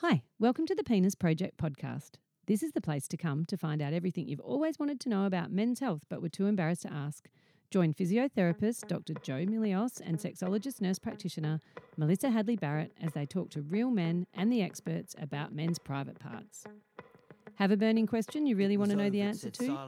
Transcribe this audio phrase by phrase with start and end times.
[0.00, 2.16] Hi, welcome to the Penis Project podcast.
[2.46, 5.24] This is the place to come to find out everything you've always wanted to know
[5.24, 7.30] about men's health but were too embarrassed to ask.
[7.70, 9.14] Join physiotherapist Dr.
[9.22, 11.62] Jo Milios and sexologist nurse practitioner
[11.96, 16.18] Melissa Hadley Barrett as they talk to real men and the experts about men's private
[16.18, 16.64] parts.
[17.54, 19.78] Have a burning question you really want to know the answer to?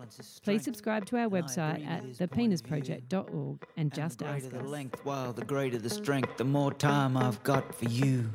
[0.42, 4.70] Please subscribe to our website at thepenisproject.org and just ask greater the us.
[4.70, 8.30] length, while the greater the strength, the more time I've got for you.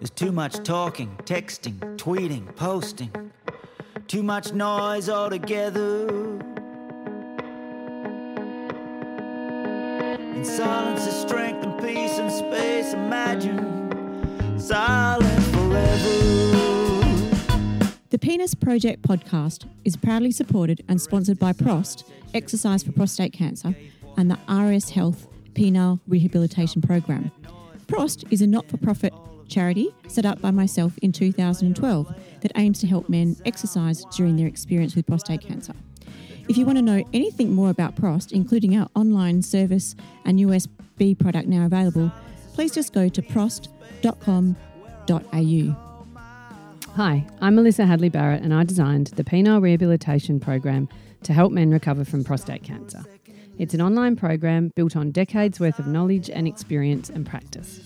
[0.00, 3.12] There's too much talking, texting, tweeting, posting.
[4.06, 6.08] Too much noise altogether.
[10.34, 12.94] In silence is strength and peace and space.
[12.94, 16.08] Imagine silent forever.
[18.08, 23.76] The Penis Project podcast is proudly supported and sponsored by Prost, Exercise for Prostate Cancer,
[24.16, 27.30] and the RS Health Penile Rehabilitation Program.
[27.86, 29.12] Prost is a not for profit
[29.50, 34.46] charity set up by myself in 2012 that aims to help men exercise during their
[34.46, 35.74] experience with prostate cancer.
[36.48, 41.18] If you want to know anything more about Prost, including our online service and USB
[41.18, 42.10] product now available,
[42.54, 44.56] please just go to prost.com.au.
[46.96, 50.88] Hi, I'm Melissa Hadley Barrett and I designed the Penile Rehabilitation Program
[51.22, 53.04] to help men recover from prostate cancer.
[53.58, 57.80] It's an online program built on decades worth of knowledge and experience and practice.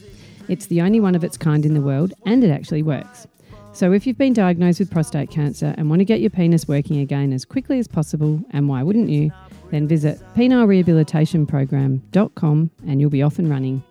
[0.48, 3.28] It's the only one of its kind in the world and it actually works.
[3.72, 7.00] So if you've been diagnosed with prostate cancer and want to get your penis working
[7.00, 9.32] again as quickly as possible, and why wouldn't you,
[9.72, 13.82] then visit penilerehabilitationprogram.com and you'll be off and running.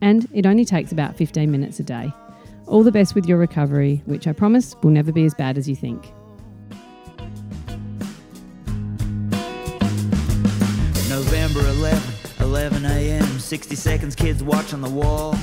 [0.00, 2.12] And it only takes about 15 minutes a day.
[2.66, 5.68] All the best with your recovery, which I promise will never be as bad as
[5.68, 6.12] you think.
[11.08, 12.00] November 11,
[12.40, 13.40] 11 a.m.
[13.40, 15.34] 60 seconds, kids watch on the wall.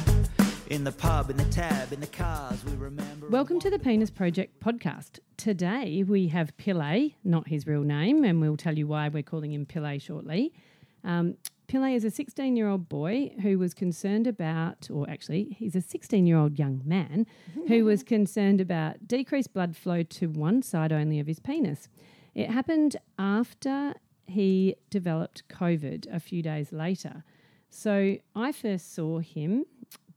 [0.67, 3.29] In the pub, in the tab, in the cars, we remember.
[3.29, 5.19] Welcome to the Penis Project podcast.
[5.37, 9.53] Today we have Pillay, not his real name, and we'll tell you why we're calling
[9.53, 10.53] him Pillay shortly.
[11.03, 11.35] Um,
[11.67, 15.81] Pillay is a 16 year old boy who was concerned about, or actually, he's a
[15.81, 17.27] 16 year old young man
[17.67, 21.89] who was concerned about decreased blood flow to one side only of his penis.
[22.33, 23.93] It happened after
[24.25, 27.23] he developed COVID a few days later.
[27.69, 29.65] So I first saw him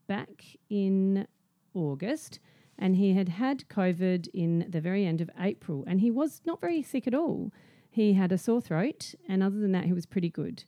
[0.09, 1.29] back in
[1.75, 2.41] August
[2.77, 6.61] and he had had COVID in the very end of April and he was not
[6.61, 7.53] very sick at all.
[7.89, 10.65] He had a sore throat and other than that, he was pretty good.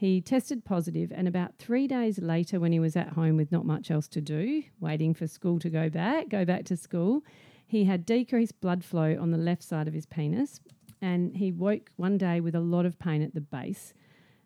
[0.00, 3.66] He tested positive, and about three days later, when he was at home with not
[3.66, 7.22] much else to do, waiting for school to go back, go back to school,
[7.66, 10.58] he had decreased blood flow on the left side of his penis.
[11.02, 13.92] And he woke one day with a lot of pain at the base,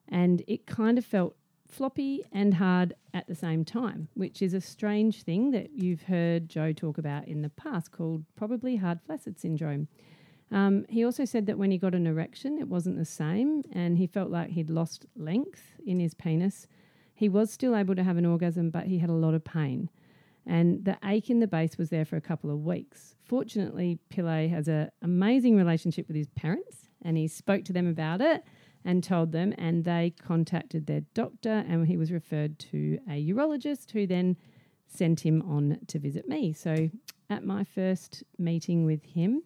[0.09, 1.37] and it kind of felt
[1.67, 6.49] floppy and hard at the same time, which is a strange thing that you've heard
[6.49, 9.89] Jo talk about in the past called probably hard flaccid syndrome.
[10.51, 13.99] Um, he also said that when he got an erection, it wasn't the same, and
[13.99, 16.67] he felt like he'd lost length in his penis.
[17.15, 19.91] He was still able to have an orgasm, but he had a lot of pain.
[20.47, 23.15] And the ache in the base was there for a couple of weeks.
[23.25, 28.21] Fortunately, Pillay has an amazing relationship with his parents, and he spoke to them about
[28.21, 28.45] it
[28.85, 33.93] and told them, and they contacted their doctor, and he was referred to a urologist
[33.93, 34.37] who then
[34.87, 36.53] sent him on to visit me.
[36.53, 36.91] So,
[37.31, 39.43] at my first meeting with him,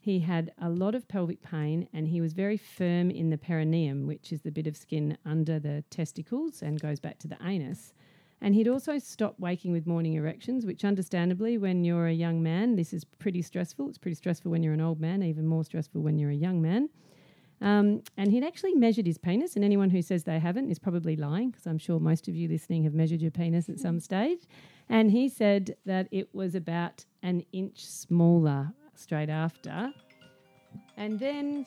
[0.00, 4.06] he had a lot of pelvic pain and he was very firm in the perineum,
[4.06, 7.92] which is the bit of skin under the testicles and goes back to the anus.
[8.40, 12.76] And he'd also stopped waking with morning erections, which understandably, when you're a young man,
[12.76, 13.90] this is pretty stressful.
[13.90, 16.62] It's pretty stressful when you're an old man, even more stressful when you're a young
[16.62, 16.88] man.
[17.60, 21.16] Um, and he'd actually measured his penis, and anyone who says they haven't is probably
[21.16, 24.40] lying, because I'm sure most of you listening have measured your penis at some stage.
[24.88, 29.92] And he said that it was about an inch smaller straight after.
[30.96, 31.66] And then,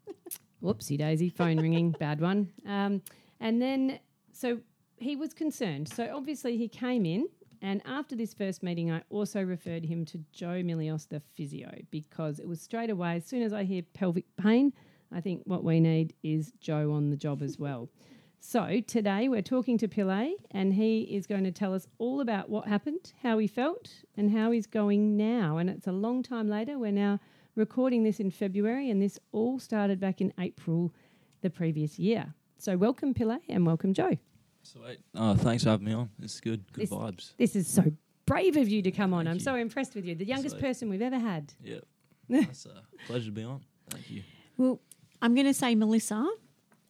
[0.62, 2.50] whoopsie daisy, phone ringing, bad one.
[2.66, 3.02] Um,
[3.40, 3.98] and then,
[4.32, 4.60] so
[4.96, 5.88] he was concerned.
[5.88, 7.28] So obviously, he came in,
[7.60, 12.38] and after this first meeting, I also referred him to Jo Milios, the physio, because
[12.38, 14.72] it was straight away, as soon as I hear pelvic pain,
[15.12, 17.88] I think what we need is Jo on the job as well.
[18.46, 22.50] So today we're talking to Pillay, and he is going to tell us all about
[22.50, 25.56] what happened, how he felt, and how he's going now.
[25.56, 26.78] And it's a long time later.
[26.78, 27.20] We're now
[27.56, 30.92] recording this in February, and this all started back in April
[31.40, 32.34] the previous year.
[32.58, 34.18] So welcome, Pillay, and welcome, Jo.
[34.62, 34.98] Sweet.
[35.14, 36.10] Oh, thanks for having me on.
[36.22, 36.70] It's good.
[36.74, 37.32] Good This- vibes.
[37.38, 37.84] This is so
[38.26, 39.24] brave of you to come on.
[39.24, 39.44] Thank I'm you.
[39.44, 40.16] so impressed with you.
[40.16, 40.62] The youngest Sweet.
[40.62, 41.54] person we've ever had.
[41.62, 41.84] Yep.
[42.28, 43.62] It's a pleasure to be on.
[43.88, 44.22] Thank you.
[44.58, 44.80] Well,
[45.24, 46.28] I'm going to say, Melissa,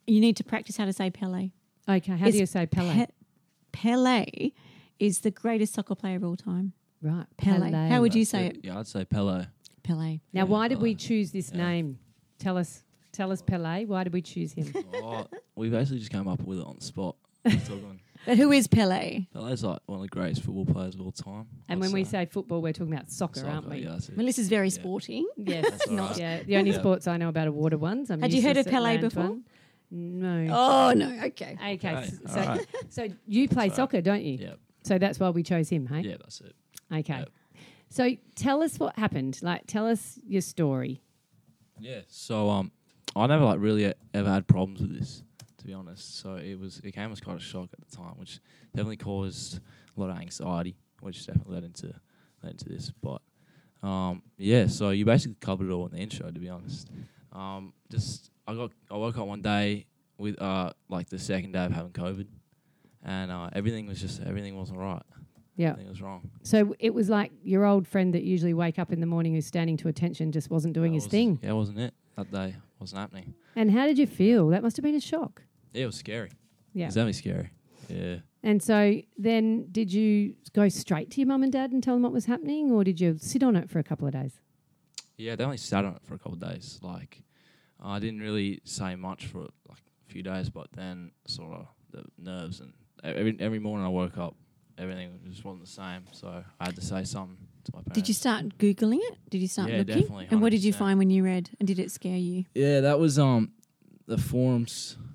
[0.09, 1.51] you need to practice how to say Pele.
[1.89, 2.93] Okay, how It's do you say Pele?
[2.93, 3.07] Pe-
[3.71, 4.51] Pele
[4.99, 6.73] is the greatest soccer player of all time.
[7.01, 7.27] Right.
[7.37, 7.71] Pele.
[7.71, 8.59] How would you say it?
[8.65, 9.47] Yeah, I'd say Pele.
[9.85, 10.21] Pele.
[10.33, 11.59] Now, Yeah, why did we choose this Yeah.
[11.59, 11.99] name?
[12.41, 12.83] Tell us.
[13.13, 13.85] Tell us, Pele.
[13.85, 14.75] Why did we choose him?
[14.95, 17.15] oh, we basically just came up with it on the spot.
[18.27, 18.37] It's all gone.
[18.37, 19.27] But who is Pele?
[19.33, 21.47] Pele's like one of the greatest football players of all time.
[21.69, 23.79] and I'd when we say football, we're talking about soccer, Soccer, aren't we?
[23.79, 24.17] Yeah, that's it.
[24.17, 24.73] Melissa's very Yeah.
[24.75, 25.27] sporting.
[25.37, 25.71] Yes.
[25.71, 26.17] That's all right.
[26.19, 26.43] Yeah.
[26.43, 26.79] The only Yeah.
[26.79, 28.11] sports I know about are water ones.
[28.11, 29.23] I'm Had you heard useless of at Pele before?
[29.25, 29.45] one.
[29.91, 30.47] No.
[30.53, 31.09] Oh no.
[31.27, 31.55] Okay.
[31.55, 31.75] Okay.
[31.75, 32.67] Okay, s- So, all right.
[32.89, 33.77] so you play Sorry.
[33.77, 34.39] soccer, don't you?
[34.41, 36.01] Yeah, So that's why we chose him, hey?
[36.01, 36.55] yeah, that's it.
[36.93, 37.19] Okay.
[37.19, 37.31] Yep.
[37.91, 39.39] So tell us what happened.
[39.43, 41.01] Like, tell us your story.
[41.79, 42.01] Yeah.
[42.09, 42.73] So um,
[43.15, 45.23] I never like really e- ever had problems with this,
[45.65, 46.19] to be honest.
[46.21, 48.39] So it was it came as quite a shock at the time, which
[48.75, 49.61] definitely caused
[49.97, 51.87] a lot of anxiety, which definitely led into
[52.43, 52.93] led into this.
[53.03, 53.23] But
[53.83, 54.67] um, yeah.
[54.67, 56.91] So you basically covered it all in the intro, to be honest.
[57.33, 59.87] Um, just I got I woke up one day
[60.19, 62.27] with uh like the second day of having COVID,
[63.03, 65.03] and uh, everything was just everything wasn't right.
[65.57, 65.71] Yeah.
[65.71, 66.31] Everything was wrong.
[66.43, 69.47] So it was like your old friend that usually wake up in the morning who's
[69.47, 71.39] standing to attention just wasn't doing That his was- thing.
[71.43, 72.57] Yeah, wasn't it that day?
[72.81, 73.35] Wasn't happening.
[73.55, 74.49] And how did you feel?
[74.49, 75.43] That must have been a shock.
[75.75, 76.31] Yeah, it was scary.
[76.73, 76.85] Yeah.
[76.85, 77.51] It was definitely scary.
[77.89, 78.17] Yeah.
[78.43, 82.03] And so then did you go straight to your mum and dad and tell them
[82.03, 84.41] what was happening or did you sit on it for a couple of days?
[85.17, 86.79] Yeah, they only sat on it for a couple of days.
[86.83, 87.23] Like,
[87.81, 89.79] I didn't really say much for like
[90.09, 92.73] a few days, but then sort of the nerves and
[93.03, 94.35] every every morning I woke up,
[94.77, 96.03] everything just wasn't the same.
[96.13, 97.95] So I had to say something to my parents.
[97.95, 99.19] Did you start googling it?
[99.31, 100.01] Did you start Yeah, looking?
[100.03, 101.51] definitely, And what did you find when you read?
[101.61, 102.45] And did it scare you?
[102.55, 103.53] Yeah, that was um
[104.07, 105.14] the forums were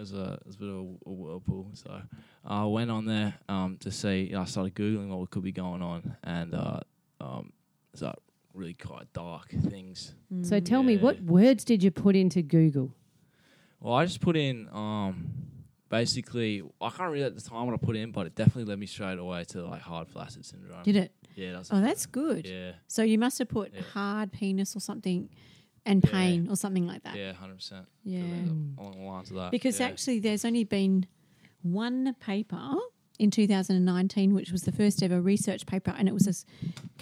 [0.00, 0.80] was a, was a bit of a,
[1.10, 1.70] a whirlpool.
[1.74, 2.02] So
[2.44, 4.34] I went on there um to see.
[4.34, 6.80] I started googling what could be going on, and uh
[7.20, 7.52] um
[7.92, 8.16] it's like
[8.54, 10.14] really quite dark things.
[10.42, 12.94] So tell me what words did you put into Google?
[13.80, 15.32] Well, I just put in um
[15.88, 18.78] basically I can't read at the time what I put in, but it definitely led
[18.78, 20.82] me straight away to like hard flaccid syndrome.
[20.82, 21.12] Did it?
[21.34, 22.46] Yeah, that's Oh, that's good.
[22.46, 23.82] yeah, So you must have put Yeah.
[23.92, 25.28] hard penis or something
[25.86, 26.10] and Yeah.
[26.10, 27.16] pain or something like that.
[27.16, 27.86] yeah, hundred percent.
[28.04, 28.20] Yeah.
[28.78, 29.50] along the lines of that.
[29.50, 29.86] Because yeah.
[29.86, 31.06] actually, there's only been
[31.62, 32.74] one paper
[33.18, 36.34] in 2019, which was the first ever research paper, and it was a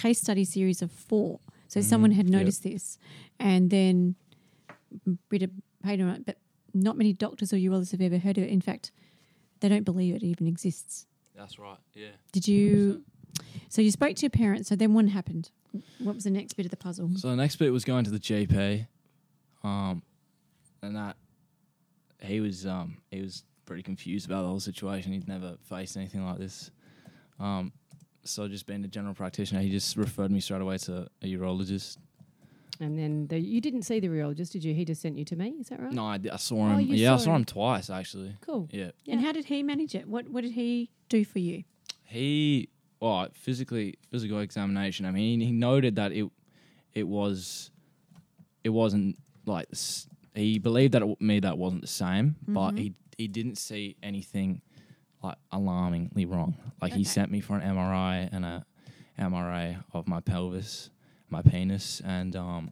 [0.01, 1.41] case study series of four.
[1.69, 2.35] So someone had Mm-hmm.
[2.35, 2.41] yep.
[2.43, 2.99] noticed this,
[3.39, 4.15] and then
[5.29, 5.51] Britta
[5.83, 6.39] paid on it, but
[6.75, 8.51] not many doctors or urologists have ever heard of it.
[8.51, 8.91] In fact,
[9.61, 11.07] they don't believe it even exists.
[11.37, 11.79] that's right.
[11.95, 12.09] Yeah.
[12.33, 13.05] Did you?
[13.69, 14.69] So you spoke to your parents.
[14.69, 15.51] So then what happened?
[16.01, 17.11] What was the next bit of the puzzle?
[17.17, 18.87] So the next bit was going to the GP,
[19.65, 20.03] um,
[20.83, 21.17] and that
[22.21, 25.13] he was um he was pretty confused about the whole situation.
[25.13, 26.71] He'd never faced anything like this.
[27.39, 27.73] Um,
[28.25, 31.99] so just being a general practitioner, he just referred me straight away to a urologist.
[32.81, 34.73] And then the, you didn't see the urologist, did you?
[34.73, 35.93] He just sent you to me, is that right?
[35.93, 36.77] No, I, I saw him.
[36.77, 37.37] Oh, you yeah, I saw saw him.
[37.41, 38.37] him twice actually.
[38.41, 38.69] Cool.
[38.71, 40.07] Yeah, And how did he manage it?
[40.09, 41.65] What What did he do for you?
[42.05, 42.69] he
[43.01, 45.07] well physically physical examination.
[45.07, 46.27] I mean, he noted that it
[46.95, 47.71] it was
[48.65, 49.17] it wasn't
[49.47, 49.69] like
[50.35, 54.61] he believed that it, me that wasn't the same, but he he didn't see anything
[55.23, 56.57] like alarmingly wrong.
[56.81, 58.65] Like he sent me for an MRI and a
[59.19, 60.91] MRI of my pelvis,
[61.29, 62.71] my penis, and um,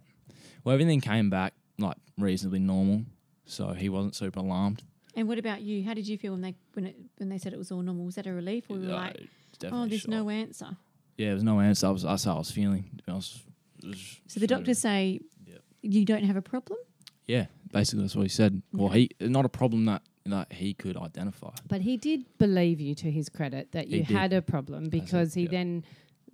[0.64, 3.02] well everything came back like reasonably normal.
[3.46, 4.82] So he wasn't super alarmed.
[5.14, 5.82] And what about you?
[5.84, 8.04] How did you feel when they when it when they said it was all normal?
[8.04, 10.10] Was that a relief, or were you Uh, like, definitely oh, there's shock.
[10.10, 10.76] no answer?
[11.16, 11.86] Yeah, there was no answer.
[11.86, 12.84] I was, that's how I was feeling.
[12.98, 13.42] to be honest.
[13.82, 15.60] It was- So the doctors say Yep.
[15.82, 16.78] you don't have a problem.
[17.26, 18.62] Yeah, basically that's what he said.
[18.72, 21.50] Well, he not a problem that that he could identify.
[21.68, 24.16] But he did believe you to his credit that He you did.
[24.16, 25.50] had a problem because he yeah.
[25.50, 25.84] then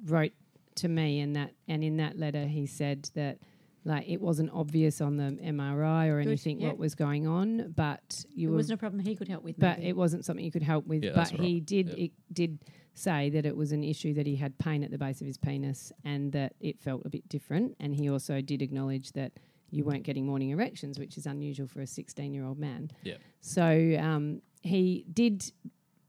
[0.07, 0.33] wrote
[0.77, 3.39] to me and that and in that letter he said that
[3.85, 6.69] like it wasn't obvious on the MRI or Good, anything yep.
[6.71, 9.59] what was going on, but you It were wasn't a problem he could help with.
[9.59, 9.89] but maybe.
[9.91, 11.03] it wasn't something you could help with.
[11.05, 11.67] Yeah, but that's he right.
[11.67, 11.99] did Yep.
[11.99, 12.59] it did
[12.95, 15.39] say that it was an issue that he had pain at the base of his
[15.39, 17.75] penis and that it felt a bit different.
[17.81, 19.33] And he also did acknowledge that
[19.71, 22.91] you weren't getting morning erections, which is unusual for a 16 year old man.
[23.03, 23.17] Yeah.
[23.41, 25.51] So um, he did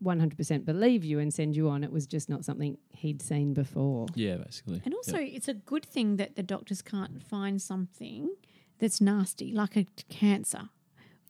[0.04, 1.84] 100% believe you and send you on.
[1.84, 4.08] It was just not something he'd seen before.
[4.16, 4.82] Yeah, basically.
[4.84, 5.32] and also, Yep.
[5.36, 8.36] it's a good thing that the doctors can't find something
[8.80, 10.70] that's nasty, like a cancer,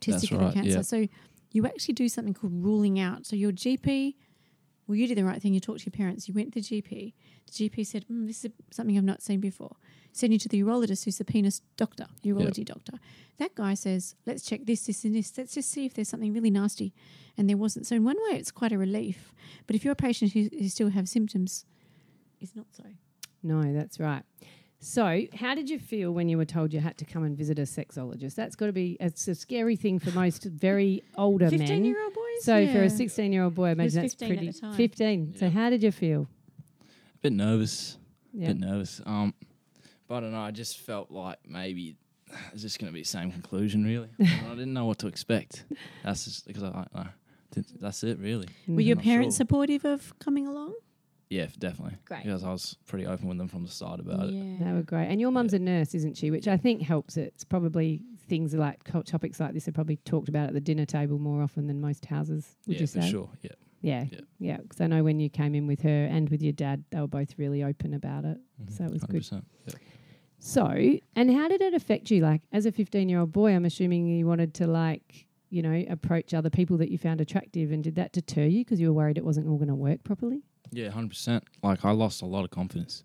[0.02, 0.72] testicular right, cancer.
[0.78, 0.82] yeah.
[0.82, 1.08] So
[1.52, 3.28] you actually do something called ruling out.
[3.28, 4.16] So your GP,
[4.88, 5.54] well, you did the right thing.
[5.54, 6.28] You talked to your parents.
[6.28, 7.14] You went to the GP.
[7.48, 9.76] The GP said, mm, "This is something I've not seen before."
[10.12, 13.00] Send you to the urologist, who's the penis doctor, urology doctor.
[13.38, 15.36] That guy says, "Let's check this, this, and this.
[15.38, 16.94] Let's just see if there's something really nasty."
[17.38, 17.88] And there wasn't.
[17.88, 19.34] So in one way, it's quite a relief.
[19.66, 21.66] But if you're a patient who, who still have symptoms,
[22.40, 22.84] it's not so.
[23.42, 24.24] No, that's right.
[24.84, 27.58] So, how did you feel when you were told you had to come and visit
[27.58, 28.36] a sexologist?
[28.36, 31.60] That's got to be it's a scary thing for most very older men.
[31.60, 32.44] Fifteen-year-old boys.
[32.44, 34.74] So for a 16 year old boy, I imagine that's 15 at pretty the time.
[34.76, 35.36] 15.
[35.38, 36.28] So how did you feel?
[36.82, 37.98] A bit nervous.
[38.34, 38.48] Yeah.
[38.50, 39.00] bit nervous.
[39.06, 39.34] Um,
[40.10, 40.42] but I don't know.
[40.42, 41.96] I just felt like maybe
[42.52, 43.86] it's just going to be the same conclusion.
[43.86, 45.64] Really, I didn't know what to expect.
[46.04, 47.08] That's just because I, I, I
[47.52, 48.20] didn't- that's it.
[48.20, 49.46] Really, Were your parents sure.
[49.46, 50.74] supportive of coming along?
[51.34, 51.98] Yeah, definitely.
[52.06, 52.24] Great.
[52.24, 54.34] Because I was pretty open with them from the start about it.
[54.34, 55.08] Yeah, they were great.
[55.08, 56.30] And your mum's a nurse, isn't she?
[56.32, 57.34] Which I think helps it.
[57.36, 61.18] It's probably things like topics like this are probably talked about at the dinner table
[61.20, 62.56] more often than most houses.
[62.68, 63.10] Would yeah, you for say?
[63.10, 63.30] sure.
[63.42, 63.52] Yeah.
[63.82, 64.20] Yeah, Yeah.
[64.40, 64.58] yeah.
[64.58, 67.08] Because I know when you came in with her and with your dad, they were
[67.08, 68.38] both really open about it.
[68.62, 68.72] Mhm.
[68.78, 69.24] So it was good.
[69.24, 69.74] 100%, Yeah.
[70.40, 70.68] So,
[71.16, 72.22] and how did it affect you?
[72.22, 75.86] Like, as a 15 year old boy, I'm assuming you wanted to, like, you know,
[75.90, 77.72] approach other people that you found attractive.
[77.72, 80.04] And did that deter you because you were worried it wasn't all going to work
[80.04, 80.44] properly?
[80.76, 81.44] Yeah, hundred percent.
[81.62, 83.04] Like I lost a lot of confidence.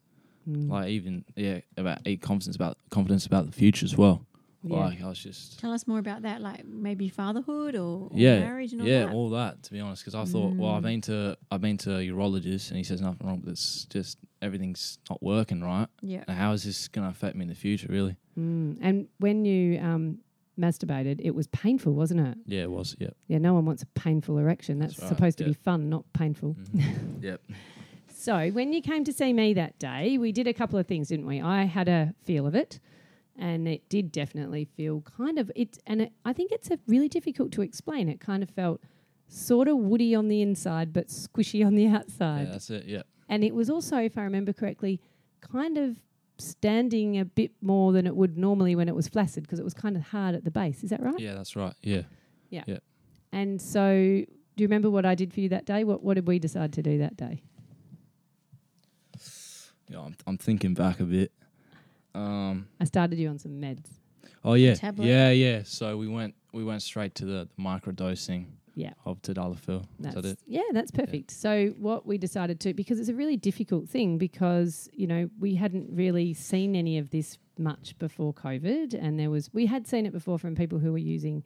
[0.48, 0.70] Mm.
[0.70, 4.24] Like even yeah, about eight confidence about confidence about the future as well.
[4.64, 4.76] Yeah.
[4.86, 8.40] Like I was just Tell us more about that, like maybe fatherhood or, or yeah,
[8.40, 9.12] marriage and all yeah, that.
[9.14, 9.62] all that.
[9.64, 10.86] To be honest, because I thought, well, I've Mm.
[10.86, 13.40] been to I've been to a urologist, and he says nothing wrong.
[13.44, 15.86] But it's just everything's not working right.
[16.02, 16.24] yeah.
[16.28, 17.86] How is this going to affect me in the future?
[17.88, 18.16] Really?
[18.38, 18.78] Mm.
[18.80, 20.18] And when you um,
[20.58, 22.36] masturbated, it was painful, wasn't it?
[22.46, 22.96] Yeah, it was.
[22.98, 23.10] Yeah.
[23.28, 24.78] Yeah, no one wants a painful erection.
[24.78, 25.48] That's, That's right, supposed to yeah.
[25.50, 26.56] be fun, not painful.
[26.74, 26.82] Mhm.
[27.22, 27.40] yep.
[28.12, 31.08] So, when you came to see me that day, we did a couple of things,
[31.08, 31.40] didn't we?
[31.40, 32.80] I had a feel of it,
[33.36, 35.78] and it did definitely feel kind of it.
[35.86, 38.08] And it, I think it's a really difficult to explain.
[38.08, 38.80] It kind of felt
[39.28, 42.48] sort of woody on the inside, but squishy on the Yeah, outside.
[42.52, 42.86] that's it.
[42.86, 43.02] Yeah.
[43.28, 45.00] And it was also, if I remember correctly,
[45.40, 45.98] kind of
[46.38, 49.74] standing a bit more than it would normally when it was flaccid because it was
[49.74, 50.84] kind of hard at the base.
[50.84, 51.18] Is that right?
[51.18, 51.74] Yeah, that's right.
[51.82, 52.02] Yeah.
[52.50, 52.64] Yeah.
[52.66, 52.78] yeah.
[53.32, 55.84] And so, do you remember what I did for you that day?
[55.84, 57.42] What What did we decide to do that day?
[59.88, 61.32] Yeah, I'm, I'm thinking back a bit.
[62.14, 62.68] Um.
[62.80, 63.86] I started you on some meds.
[64.44, 64.74] Oh yeah.
[64.96, 65.62] Yeah, yeah.
[65.64, 68.92] So we went we went straight to the, the micro dosing Yeah.
[69.04, 69.84] of tadalafil.
[69.98, 70.38] That's, Is that it?
[70.46, 71.32] Yeah, that's perfect.
[71.32, 75.56] So what we decided to because it's a really difficult thing because you know we
[75.56, 80.06] hadn't really seen any of this much before COVID, and there was we had seen
[80.06, 81.42] it before from people who were using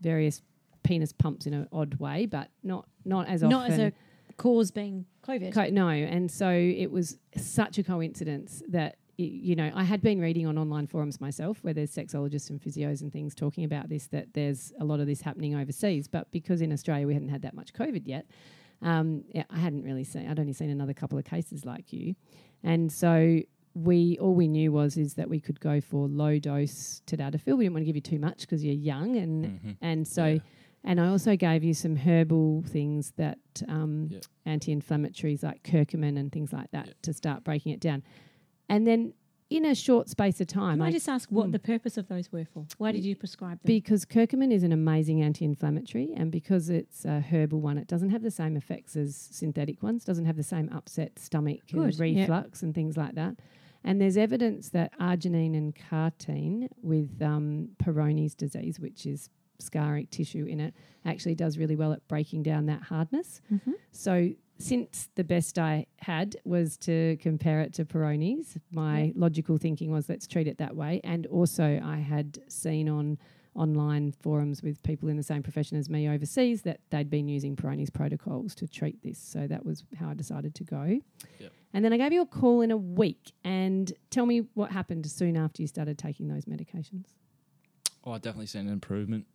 [0.00, 0.42] various
[0.82, 3.70] penis pumps in an odd way, but not not as Not often.
[3.70, 3.92] Not as a
[4.36, 5.52] cause being COVID.
[5.52, 10.00] Co- no, and so it was such a coincidence that y- you know I had
[10.02, 13.88] been reading on online forums myself where there's sexologists and physios and things talking about
[13.88, 17.28] this that there's a lot of this happening overseas, but because in Australia we hadn't
[17.28, 18.26] had that much COVID yet,
[18.82, 20.28] um, I hadn't really seen.
[20.28, 22.14] I'd only seen another couple of cases like you,
[22.62, 23.40] and so
[23.74, 27.56] we all we knew was is that we could go for low dose tadalafil.
[27.58, 29.76] We didn't want to give you too much because you're young and Mhm.
[29.80, 30.26] and so.
[30.26, 30.38] Yeah.
[30.86, 34.18] And I also gave you some herbal things that um, Yeah.
[34.44, 36.92] anti-inflammatories like curcumin and things like that Yeah.
[37.02, 38.02] to start breaking it down.
[38.68, 39.12] And then
[39.50, 41.52] in a short space of time, Can I I, just ask what Mm.
[41.52, 42.66] the purpose of those were for?
[42.78, 43.66] Why did you prescribe them?
[43.66, 48.22] because curcumin is an amazing anti-inflammatory, and because it's a herbal one, it doesn't have
[48.22, 50.04] the same effects as synthetic ones.
[50.04, 52.20] Doesn't have the same upset stomach Good, yeah.
[52.22, 53.36] reflux and things like that.
[53.84, 59.28] And there's evidence that arginine and carnitine with um, Peyronie's disease, which is
[59.60, 63.42] scarring tissue in it, actually does really well at breaking down that hardness.
[63.52, 63.74] Mhm.
[63.92, 69.90] So since the best I had was to compare it to Peyronie's, my logical thinking
[69.90, 71.00] was let's treat it that way.
[71.04, 73.18] And also I had seen on
[73.54, 77.54] online forums with people in the same profession as me overseas that they'd been using
[77.56, 79.18] Peyronie's protocols to treat this.
[79.18, 81.00] So that was how I decided to go.
[81.38, 81.52] Yep.
[81.72, 85.06] And then I gave you a call in a week and tell me what happened
[85.10, 87.06] soon after you started taking those medications.
[88.04, 89.26] Oh, I definitely seen an improvement,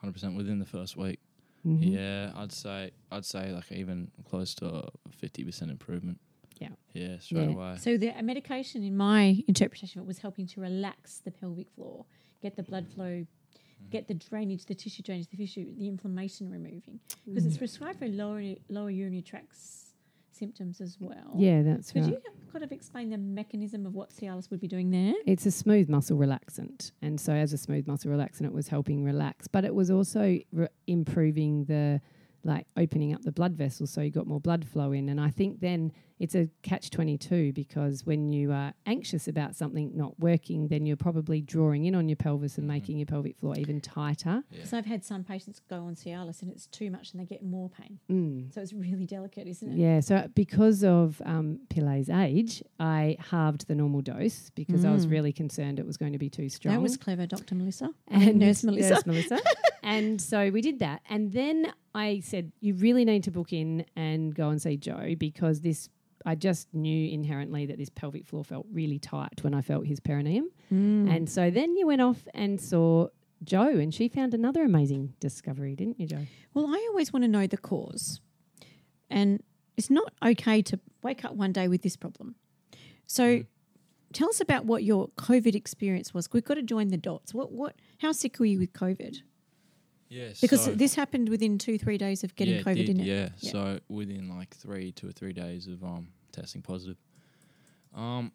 [0.00, 1.18] hundred percent within the first week.
[1.66, 1.92] Mhm.
[1.92, 6.18] Yeah, I'd say I'd say like even close to fifty percent improvement.
[6.60, 6.68] Yeah.
[6.92, 7.54] Yeah, straight Yeah.
[7.56, 7.76] away.
[7.78, 12.04] So the medication, in my interpretation of it, was helping to relax the pelvic floor,
[12.40, 13.24] get the blood flow,
[13.82, 13.90] Mm-hmm.
[13.90, 17.00] get the drainage, the tissue drainage, the tissue, the inflammation removing.
[17.26, 19.94] Because it's prescribed for lower lower urinary tracts
[20.30, 21.34] symptoms as well.
[21.36, 22.10] Yeah, that's Could right.
[22.12, 22.20] you
[22.52, 25.14] kind of explain the mechanism of what Cialis would be doing there?
[25.26, 26.92] It's a smooth muscle relaxant.
[27.00, 30.38] And so, as a smooth muscle relaxant, it was helping relax, but it was also
[30.52, 32.00] re- improving the
[32.44, 35.08] like opening up the blood vessels so you got more blood flow in.
[35.08, 39.90] And I think then it's a catch 22 because when you are anxious about something
[39.96, 42.68] not working, then you're probably drawing in on your pelvis and Mhm.
[42.68, 44.44] making your pelvic floor even tighter.
[44.50, 44.56] Yeah.
[44.56, 47.42] Because I've had some patients go on Cialis and it's too much and they get
[47.44, 47.98] more pain.
[48.08, 48.52] Mm.
[48.54, 49.76] So it's really delicate, isn't it?
[49.76, 55.06] Yeah, so because of um, Pilay's age, I halved the normal dose because I was
[55.06, 55.10] Mm.
[55.10, 56.74] really concerned it was going to be too strong.
[56.74, 57.54] That was clever, Dr.
[57.56, 57.90] Melissa.
[58.08, 58.90] And Nurse Melissa.
[58.94, 59.40] Nurse Melissa.
[59.82, 61.02] and so we did that.
[61.08, 65.14] And then I said, you really need to book in and go and see Jo
[65.18, 65.88] because this,
[66.24, 69.98] I just knew inherently that this pelvic floor felt really tight when I felt his
[70.00, 70.50] perineum.
[70.72, 71.14] Mm.
[71.14, 73.08] And so then you went off and saw
[73.42, 76.26] Jo and she found another amazing discovery, didn't you, Jo?
[76.54, 78.20] Well, I always want to know the cause.
[79.10, 79.42] And
[79.76, 82.36] it's not okay to wake up one day with this problem.
[83.06, 83.42] So,
[84.12, 86.28] tell us about what your COVID experience was.
[86.32, 87.34] We've got to join the dots.
[87.34, 87.74] What what?
[87.98, 89.18] How sick were you with COVID?
[90.12, 93.00] Yeah, Because so, this happened within two three days of getting yeah, COVID, did, didn't
[93.02, 93.06] it?
[93.06, 93.28] Yeah.
[93.40, 93.50] Yeah.
[93.52, 96.96] So within like three, two or three days of um testing positive.
[97.94, 98.32] Um,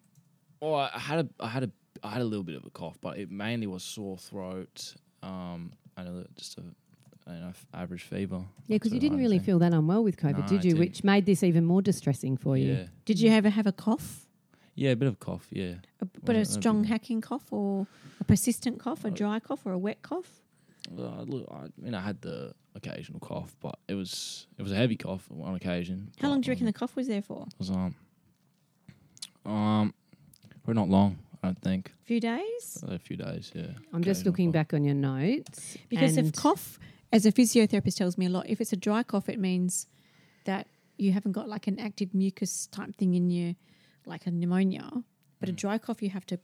[0.60, 1.70] well, I I had a, I had a,
[2.02, 4.94] I had a little bit of a cough, but it mainly was sore throat.
[5.22, 8.40] Um, and a, li- just a, you know, average fever.
[8.68, 10.76] Yeah, because you didn't really think- feel that unwell with COVID, No, did you?
[10.76, 12.88] Which made this even more distressing for you.
[13.04, 14.26] Did you ever have a cough?
[14.74, 15.46] Yeah, a bit of cough.
[15.50, 15.74] Yeah.
[16.00, 17.88] A, but a Wasn't strong hacking cough or
[18.20, 20.40] a persistent cough, a Uh, dry cough or a wet cough?
[20.90, 24.72] Well, I, look, I mean, I had the occasional cough, but it was it was
[24.72, 26.10] a heavy cough on occasion.
[26.20, 27.46] How long do you reckon the um, cough was there for?
[27.46, 27.94] it was um
[29.44, 29.94] um,
[30.64, 31.18] probably not long.
[31.42, 32.84] I don't think A few days?
[32.86, 33.52] a few days.
[33.54, 33.66] Yeah.
[33.92, 34.54] I'm just looking cough.
[34.54, 35.76] back on your notes.
[35.88, 36.78] Because if cough,
[37.12, 39.86] as a physiotherapist tells me a lot, if it's a dry cough, it means
[40.44, 40.66] that
[40.96, 43.54] you haven't got like an active mucus type thing in you,
[44.04, 44.90] like a pneumonia.
[45.38, 46.40] But a dry cough, you have to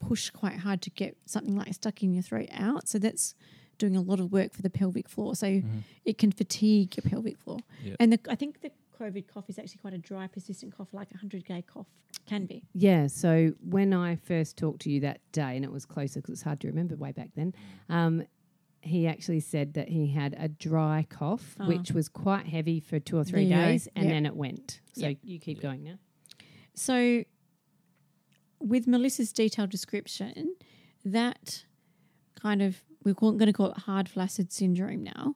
[0.00, 2.88] push quite hard to get something like stuck in your throat out.
[2.88, 3.34] So that's
[3.78, 5.34] doing a lot of work for the pelvic floor.
[5.34, 5.62] So
[6.04, 7.58] it can fatigue your pelvic floor.
[7.82, 7.94] Yeah.
[8.00, 11.08] And the, I think the COVID cough is actually quite a dry, persistent cough, like
[11.12, 11.86] a 100 day cough
[12.26, 12.62] can be.
[12.74, 16.34] Yeah, so when I first talked to you that day, and it was closer because
[16.34, 17.54] it's hard to remember way back then,
[17.88, 18.24] um,
[18.82, 21.66] he actually said that he had a dry cough, Oh.
[21.68, 23.70] which was quite heavy for two or three There you go.
[23.70, 24.12] days, and Yep.
[24.14, 24.80] then it went.
[24.94, 25.18] So Yep.
[25.22, 25.62] you keep Yeah.
[25.62, 25.98] going now.
[26.74, 27.24] So,
[28.60, 30.54] with Melissa's detailed description,
[31.04, 31.64] that
[32.40, 35.34] kind of we're going to call it hard flaccid syndrome now.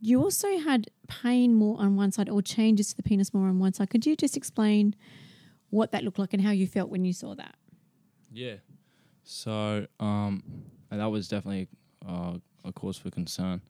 [0.00, 3.58] You also had pain more on one side, or changes to the penis more on
[3.58, 3.90] one side.
[3.90, 4.94] Could you just explain
[5.70, 7.56] what that looked like and how you felt when you saw that?
[8.32, 8.56] Yeah.
[9.24, 10.42] So, um,
[10.90, 11.68] that was definitely
[12.08, 13.60] uh, a cause for concern.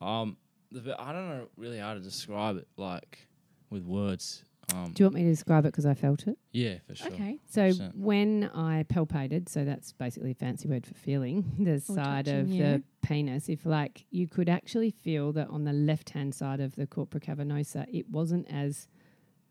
[0.00, 0.36] Um,
[0.72, 3.26] I don't know really how to describe it, like
[3.70, 4.44] with words.
[4.74, 6.38] Um, Do you want me to describe it because I felt it?
[6.52, 7.08] yeah, for sure.
[7.12, 7.38] Okay.
[7.48, 7.96] So 100%.
[7.96, 12.48] when I palpated, so that's basically a fancy word for feeling the side touching, of
[12.48, 12.72] yeah.
[12.72, 16.76] the penis, if like you could actually feel that on the left hand side of
[16.76, 18.88] the corpora cavernosa, it wasn't as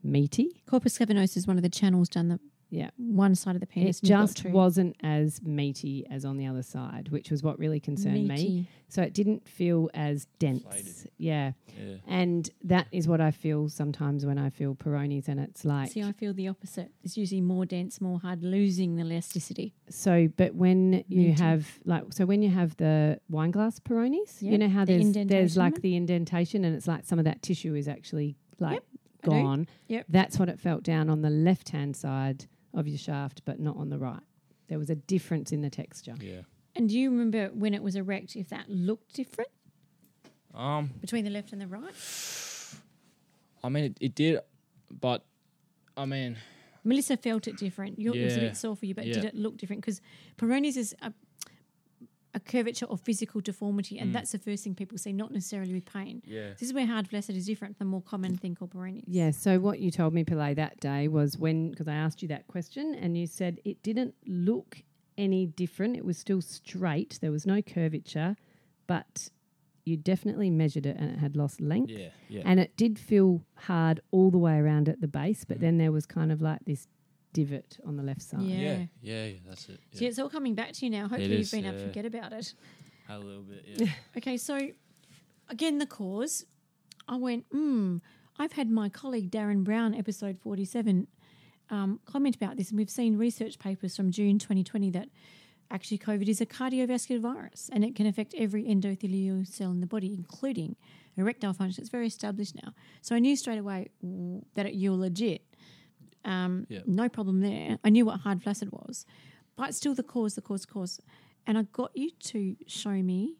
[0.04, 0.62] meaty.
[0.66, 2.40] Corpus cavernosa is one of the channels down the
[2.72, 2.90] Yeah.
[2.98, 3.98] one side of the penis.
[3.98, 7.42] It and you've got just wasn't as meaty as on the other side, which was
[7.44, 8.68] what really concerned me.
[8.88, 11.06] So it didn't feel as dense.
[11.18, 11.52] Yeah.
[11.80, 11.96] Yeah.
[12.08, 16.04] And that is what I feel sometimes when I feel Peyronie's and it's like See,
[16.04, 16.92] I feel the opposite.
[17.04, 19.74] It's usually more dense, more hard, losing the elasticity.
[19.90, 21.32] so but when you Meaty.
[21.42, 25.28] have like so when you have the wine glass Peyronie's, you know how the there's
[25.28, 29.26] there's like the indentation and it's like some of that tissue is actually like I
[29.26, 29.32] do.
[29.32, 29.68] gone.
[29.88, 30.06] Yep.
[30.10, 33.78] That's what it felt down on the left hand side of your shaft, but not
[33.78, 34.22] on the right.
[34.68, 36.16] There was a difference in the texture.
[36.22, 36.42] Yeah.
[36.76, 39.50] And do you remember when it was erect, if that looked different
[40.54, 41.94] Um, between the left and the right?
[43.64, 44.40] I mean, it, it did,
[44.92, 45.26] but
[45.98, 46.38] I mean,
[46.84, 48.00] Melissa felt it different.
[48.00, 48.48] You, It was a Yeah.
[48.48, 49.82] bit sore for you, but did it look different?
[49.82, 50.00] Because
[50.38, 51.12] Peyronie's is a,
[52.40, 54.14] a curvature or physical deformity, and Mm.
[54.14, 56.22] that's the first thing people see, not necessarily with pain.
[56.26, 56.50] yeah.
[56.54, 59.08] This is where hard flaccid is different, the more common thing called Peyronie's.
[59.08, 59.32] Yeah.
[59.32, 62.48] So what you told me, Pillay, that day was when because I asked you that
[62.48, 64.84] question and you said it didn't look
[65.18, 65.98] any different.
[65.98, 67.20] It was still straight.
[67.22, 68.36] There was no curvature,
[68.88, 69.30] but
[69.86, 71.90] you definitely measured it and it had lost length.
[71.92, 72.10] Yeah.
[72.30, 72.42] Yeah.
[72.46, 75.62] And it did feel hard all the way around at the base, but Mhm.
[75.62, 76.88] then there was kind of like this
[77.34, 78.42] divot on the left side.
[78.42, 78.58] Yeah.
[78.58, 78.86] yeah.
[79.02, 79.26] Yeah.
[79.26, 79.34] Yeah.
[79.48, 79.80] That's it.
[79.94, 80.10] See, Yeah.
[80.10, 81.08] it's all coming back to you now.
[81.08, 82.54] Hopefully, is, you've been able to forget about it.
[83.10, 83.64] A little bit.
[83.66, 83.88] Yeah.
[84.18, 84.60] Okay, so
[85.50, 86.46] again, the cause.
[87.08, 87.98] I went, hmm,
[88.38, 91.08] I've had my colleague Darren Brown, episode 47,
[91.72, 95.10] um, comment about this, and we've seen research papers from June 2020 that
[95.72, 99.88] actually COVID is a cardiovascular virus and it can affect every endothelial cell in the
[99.88, 100.76] body, including
[101.18, 101.82] erectile function.
[101.82, 102.74] It's very established now.
[103.02, 105.42] So I knew straight away w- that it, you're legit.
[106.26, 106.68] Um.
[106.86, 107.78] No problem there.
[107.84, 109.06] I knew what hard flaccid was,
[109.56, 111.00] but still the cause, the cause, cause.
[111.48, 113.38] And I got you to show me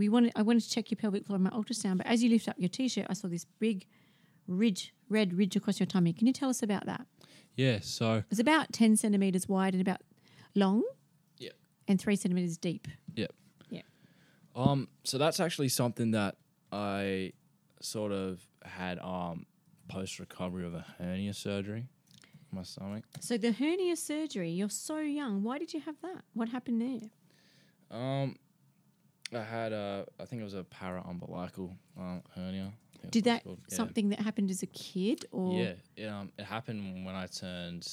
[0.00, 2.30] we wanted I wanted to check your pelvic floor in my ultrasound, but as you
[2.30, 3.86] lift up your t-shirt, I saw this big
[4.48, 6.14] ridge, red ridge across your tummy.
[6.14, 7.06] Can you tell us about that?
[7.54, 7.80] yeah.
[7.82, 8.24] So.
[8.30, 10.00] It's about ten centimeters wide and about
[10.54, 10.82] long.
[11.38, 11.52] Yep.
[11.86, 12.88] And three centimeters deep.
[13.14, 13.32] Yep.
[13.68, 13.82] Yeah.
[14.56, 16.36] Um, so that's actually something that
[16.72, 17.32] I
[17.82, 19.44] sort of had um
[19.90, 21.84] post recovery of a hernia surgery
[22.52, 23.04] my stomach.
[23.20, 25.42] So the hernia surgery, you're so young.
[25.42, 26.22] Why did you have that?
[26.34, 27.96] What happened there?
[27.96, 28.36] Um,
[29.34, 32.72] I had a, I think it was a paraumbilical um, hernia.
[33.10, 33.42] Did that.
[33.46, 33.54] Yeah.
[33.68, 37.88] something that happened as a kid or Yeah, it, um, it happened when I turned,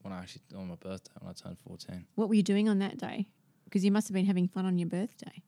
[0.00, 2.06] when I actually on my birthday when I turned fourteen.
[2.14, 3.28] what were you doing on that day?
[3.64, 5.42] Because you must have been having fun on your birthday.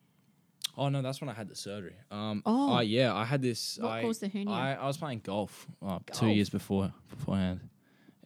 [0.77, 1.95] Oh no, that's when I had the surgery.
[2.11, 2.77] Um, Oh.
[2.77, 3.79] oh yeah, I had this.
[3.81, 4.51] What I, caused the hernia?
[4.53, 7.61] I, I was playing golf, uh, two years before beforehand.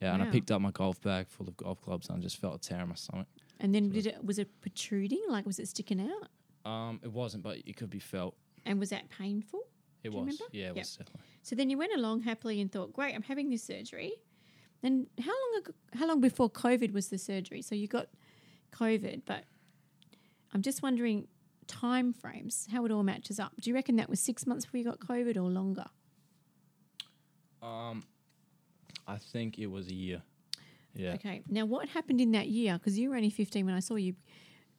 [0.01, 2.37] Yeah, and I picked up my golf bag full of golf clubs, and I just
[2.39, 3.27] felt a tear in my stomach.
[3.61, 5.23] And then did it was it protruding?
[5.29, 6.71] Like was it sticking out?
[6.71, 8.37] Um, it wasn't, but it could be felt.
[8.65, 9.61] And was that painful?
[10.05, 10.21] It was.
[10.21, 10.45] remember?
[10.53, 10.77] Yeah, it Yep.
[10.77, 11.23] was definitely.
[11.43, 14.13] So then you went along happily and thought, great, I'm having this surgery.
[14.83, 17.63] Then how long ago, how long before COVID was the surgery?
[17.63, 18.07] So you got
[18.73, 19.45] COVID, but
[20.55, 21.27] I'm just wondering
[21.69, 23.53] time frames, how it all matches up.
[23.61, 25.85] Do you reckon that was six months before you got COVID or longer?
[27.63, 28.05] Um,
[29.07, 30.23] I think it was a year.
[30.95, 31.13] Yeah.
[31.15, 31.43] Okay.
[31.49, 32.75] Now, what happened in that year?
[32.75, 34.15] Because you were only 15 when I saw you.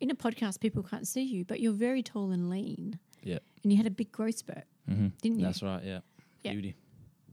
[0.01, 2.99] In a podcast, people can't see you, but you're very tall and lean.
[3.21, 3.39] Yeah.
[3.63, 5.07] And you had a big growth spurt, Mm-hmm.
[5.21, 5.45] didn't you?
[5.45, 5.83] That's right.
[5.83, 5.99] Yeah.
[6.43, 6.53] Yeah.
[6.53, 6.75] Beauty.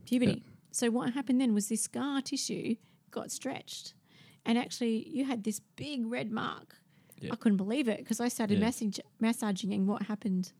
[0.05, 0.43] puberty.
[0.71, 2.75] So what happened then was this scar tissue
[3.09, 3.93] got stretched,
[4.45, 6.75] and actually you had this big red mark.
[7.19, 7.31] Yeah.
[7.33, 8.65] I couldn't believe it because I started Yeah.
[8.65, 10.51] massage, massaging, and what happened?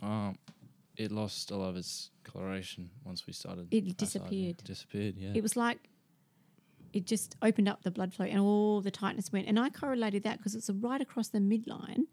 [0.00, 0.36] Um,
[0.96, 3.68] it lost a lot of its coloration once we started.
[3.72, 4.58] It disappeared.
[4.64, 5.16] Disappeared.
[5.16, 5.32] Yeah.
[5.34, 5.78] It was like
[6.92, 9.46] it just opened up the blood flow, and all the tightness went.
[9.46, 12.04] And I correlated that because it's right across the midline,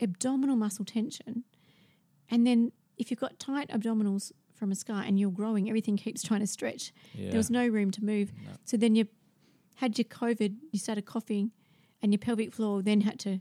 [0.00, 1.44] abdominal muscle tension,
[2.30, 6.22] and then if you've got tight abdominals from a scar and you're growing, everything keeps
[6.22, 6.92] trying to stretch.
[7.14, 7.30] yeah.
[7.30, 8.32] There was no room to move.
[8.44, 8.50] No.
[8.64, 9.08] So then you
[9.76, 11.50] had your COVID, you started coughing,
[12.04, 13.40] and your pelvic floor then had to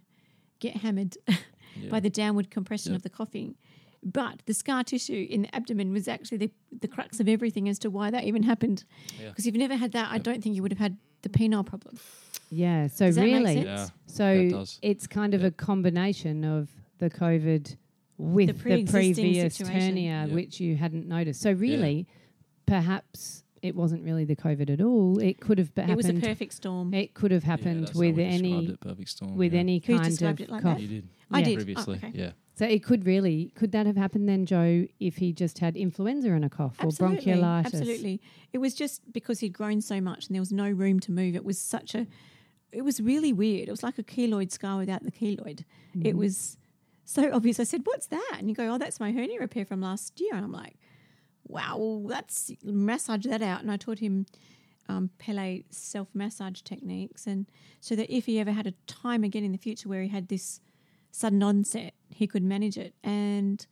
[0.59, 1.89] get hammered yeah.
[1.89, 2.99] by the downward compression Yep.
[2.99, 3.55] of the coughing.
[4.01, 7.77] But the scar tissue in the abdomen was actually the, the crux of everything as
[7.79, 8.85] to why that even happened.
[9.19, 9.29] Yeah.
[9.29, 11.65] Because if you've never had that, I don't think you would have had the penile
[11.65, 11.99] problem.
[12.49, 12.87] Yeah.
[12.87, 13.65] So Does that make really, sense?
[13.65, 13.87] Yeah.
[14.07, 14.79] so That does.
[14.81, 15.47] it's kind of Yeah.
[15.47, 17.75] a combination of the COVID
[18.17, 19.81] with the, pre-existing previous situation.
[19.81, 20.33] hernia, Yeah.
[20.33, 21.41] which you hadn't noticed.
[21.41, 22.07] So really,
[22.65, 25.17] perhaps it wasn't really the COVID at all.
[25.19, 25.91] It could have happened.
[25.91, 26.93] It was a perfect storm.
[26.93, 29.35] It could have happened that's how with described any it, perfect storm.
[29.37, 29.59] with yeah.
[29.61, 30.77] any Who's kind described of it like cough.
[30.77, 30.81] that?
[30.81, 31.07] You did.
[31.31, 31.45] I Yeah.
[31.45, 31.53] did.
[31.53, 31.95] Oh, Previously.
[31.95, 32.11] okay.
[32.13, 32.31] Yeah.
[32.55, 36.33] So it could really could that have happened then, Jo, if he just had influenza
[36.33, 37.65] and a cough Absolutely, or bronchiolitis?
[37.65, 38.21] Absolutely.
[38.51, 41.35] It was just because he'd grown so much and there was no room to move.
[41.35, 42.05] It was such a,
[42.73, 43.69] it was really weird.
[43.69, 45.63] It was like a keloid scar without the keloid.
[45.97, 46.05] Mm.
[46.05, 46.57] It was
[47.05, 47.59] so obvious.
[47.59, 48.35] I said, What's that?
[48.37, 50.35] And you go, Oh, that's my hernia repair from last year.
[50.35, 50.75] And I'm like,
[51.53, 53.61] Wow, that's massage that out.
[53.61, 54.25] And I taught him
[54.89, 57.27] um, Pele self massage techniques.
[57.27, 57.45] And
[57.79, 60.29] so that if he ever had a time again in the future where he had
[60.29, 60.59] this
[61.11, 62.95] sudden onset, he could manage it.
[63.03, 63.65] And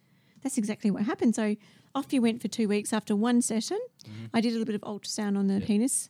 [0.44, 1.36] that's exactly what happened.
[1.36, 1.56] So
[1.96, 3.80] off you went for two weeks after one session.
[4.32, 6.10] I did a little bit of ultrasound on the penis,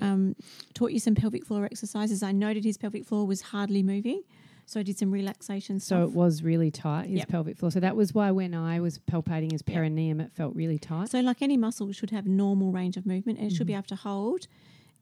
[0.00, 0.36] um,
[0.74, 2.22] taught you some pelvic floor exercises.
[2.22, 4.22] I noted his pelvic floor was hardly moving.
[4.68, 7.28] So I did some relaxation So it was really tight, his Yep.
[7.28, 7.70] pelvic floor.
[7.70, 9.74] So that was why when I was palpating his Yep.
[9.76, 11.08] perineum, it felt really tight.
[11.08, 13.78] So, like any muscle, should have normal range of movement and it should be Mm-hmm.
[13.78, 14.48] able to hold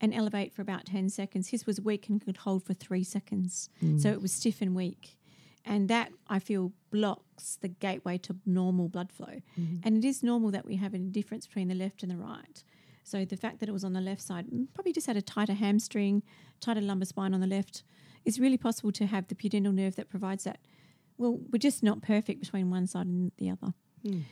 [0.03, 1.49] and elevate for about 10 seconds.
[1.49, 3.71] His was weak and could hold for three seconds.
[3.83, 3.99] Mm.
[4.01, 5.17] So, it was stiff and weak.
[5.65, 9.41] And that I feel blocks the gateway to normal blood flow.
[9.59, 9.77] Mm-hmm.
[9.83, 12.63] And it is normal that we have a difference between the left and the right.
[13.03, 15.23] So, the fact that it was on the left side, mm, probably just had a
[15.23, 16.23] tighter hamstring,
[16.61, 17.83] tighter lumbar spine on the left.
[18.25, 20.59] It's really possible to have the pudendal nerve that provides that.
[21.19, 23.75] Well, we're just not perfect between one side and the other.
[24.05, 24.23] Mm.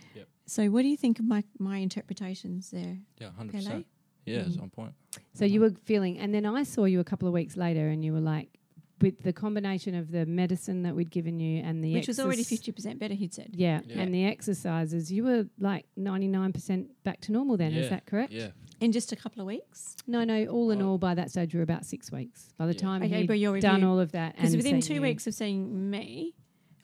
[0.47, 2.99] So, what do you think of my, my interpretations there?
[3.19, 3.31] Yeah.
[3.31, 3.65] Hundred Pele?
[3.65, 3.87] percent.
[4.27, 4.93] Yeah, it's on point.
[5.35, 8.05] So you were feeling, and then I saw you a couple of weeks later, and
[8.05, 8.59] you were like,
[9.03, 12.45] with the combination of the medicine that we'd given you and the Which was already
[12.45, 13.51] 50% better, he'd said.
[13.53, 14.01] Yeah, Yeah.
[14.01, 17.57] and the exercises, you were like ninety nine percent back to normal.
[17.57, 18.33] Then is that correct?
[18.33, 18.51] Yeah.
[18.81, 19.97] In just a couple of weeks.
[20.07, 20.47] No, no.
[20.47, 20.91] All in Oh.
[20.91, 22.53] all, by that stage, we were about six weeks.
[22.57, 22.79] By the Yeah.
[22.79, 25.35] time Okay, he'd but your done all of that, Because within two you- weeks of
[25.35, 26.35] seeing me,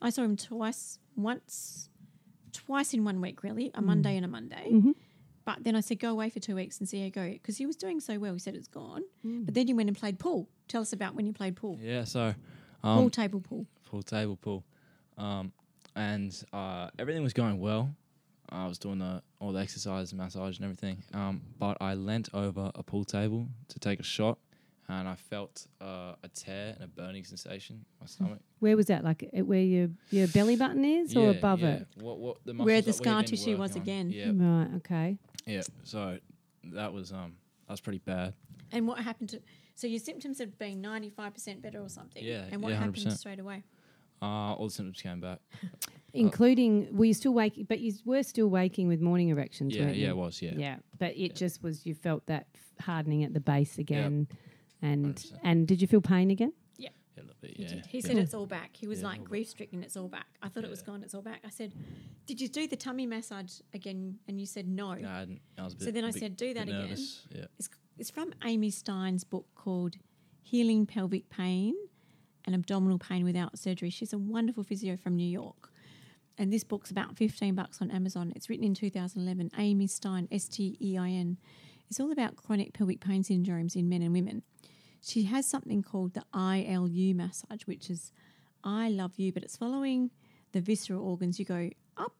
[0.01, 1.89] I saw him twice, once,
[2.53, 4.69] twice in one week, really, a Monday and a Monday.
[4.71, 4.95] Mhm.
[5.55, 7.27] But then I said, go away for two weeks and see how you go.
[7.27, 8.33] Because he was doing so well.
[8.33, 9.01] He said it's gone.
[9.25, 9.45] Mm.
[9.45, 10.47] But then you went and played pool.
[10.67, 11.79] Tell us about when you played pool.
[11.81, 12.03] Yeah.
[12.03, 12.35] So,
[12.83, 13.65] pool um, table pool.
[13.89, 14.63] Pool table pool,
[15.17, 15.51] um,
[15.95, 17.89] and uh, everything was going well.
[18.51, 21.01] I was doing the all the exercise, massage, and everything.
[21.15, 24.37] Um, but I leant over a pool table to take a shot,
[24.87, 28.39] and I felt uh, a tear and a burning sensation in my stomach.
[28.59, 29.03] Where was that?
[29.03, 31.67] Like uh, where your your belly button is, or Yeah, above yeah.
[31.67, 31.87] it?
[31.95, 33.81] What, what the Where the scar tissue was on.
[33.81, 34.11] again.
[34.11, 34.67] Yeah, Right.
[34.77, 35.17] Okay.
[35.49, 35.61] Yeah.
[35.83, 36.17] So
[36.71, 37.35] that was um
[37.67, 38.33] that was pretty bad.
[38.71, 39.41] And what happened to.
[39.75, 42.23] So your symptoms had been 95% better or something.
[42.23, 43.17] Yeah, And what yeah, happened 100%.
[43.17, 43.63] straight away?
[44.21, 45.39] Uh, all the symptoms came back.
[46.13, 47.65] Including, were you still waking?
[47.65, 50.03] But you were still waking with morning erections, Yeah, weren't you?
[50.05, 50.41] yeah, it was.
[50.41, 51.27] Yeah, Yeah, but it Yeah.
[51.33, 52.47] just was you felt that
[52.81, 54.27] hardening at the base again,
[54.81, 55.39] and 100%.
[55.43, 56.51] and did you feel pain again?
[57.41, 57.57] Yeah, bit.
[57.57, 57.85] He Yeah, did.
[57.87, 58.07] He yeah.
[58.07, 58.75] said it's all back.
[58.75, 59.83] He was Yeah, like grief stricken.
[59.83, 60.27] It's all back.
[60.41, 61.03] I thought it was gone.
[61.03, 61.41] It's all back.
[61.45, 61.73] I said,
[62.25, 64.93] "Did you do the tummy massage again?" And you said no.
[64.95, 65.85] No, I, hadn't, I was a bit.
[65.85, 67.25] So then I bit- said, "Do that again." nervous.
[67.33, 67.45] Yeah.
[67.57, 69.95] It's it's from Amy Stein's book called
[70.41, 71.75] "Healing Pelvic Pain
[72.45, 75.71] and Abdominal Pain Without Surgery." She's a wonderful physio from New York,
[76.37, 78.31] and this book's about 15 bucks on Amazon.
[78.35, 79.51] It's written in 2011.
[79.57, 81.37] Amy Stein, S T E I N.
[81.89, 84.43] It's all about chronic pelvic pain syndromes in men and women.
[85.01, 88.11] She has something called the ILU massage, which is
[88.63, 90.11] I love you, but it's following
[90.51, 91.39] the visceral organs.
[91.39, 92.15] You go up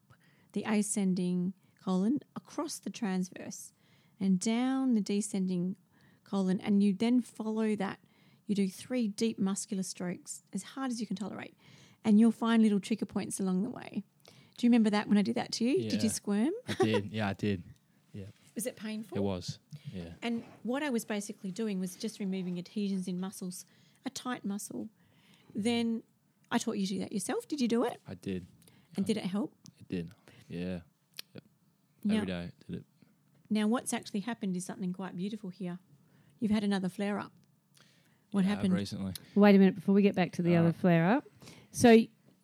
[0.53, 3.73] the ascending colon, across the transverse,
[4.19, 5.75] and down the descending
[6.23, 7.99] colon, and you then follow that.
[8.47, 11.55] You do three deep muscular strokes as hard as you can tolerate,
[12.03, 14.03] and you'll find little trigger points along the way.
[14.57, 15.89] Do you remember that when I did that to you?
[15.89, 16.51] Did you squirm?
[16.67, 17.11] I did.
[17.11, 17.63] Yeah, I did.
[18.59, 19.17] Was it painful?
[19.17, 19.57] It was.
[19.93, 20.01] Yeah.
[20.21, 23.63] And what I was basically doing was just removing adhesions in muscles,
[24.05, 24.89] a tight muscle.
[25.55, 26.03] Then
[26.51, 27.47] I taught you to do that yourself.
[27.47, 28.01] Did you do it?
[28.05, 28.45] I did.
[28.97, 29.53] And did it help?
[29.79, 30.11] It did.
[30.49, 30.79] Yeah.
[32.03, 32.83] Now, Every day did it.
[33.49, 35.79] now, what's actually happened is something quite beautiful here.
[36.41, 37.31] You've had another flare up.
[38.31, 38.73] What Yeah, happened?
[38.73, 39.13] recently?
[39.35, 40.81] Wait a minute before we get back to the other Alright.
[40.81, 41.23] flare up.
[41.71, 41.97] So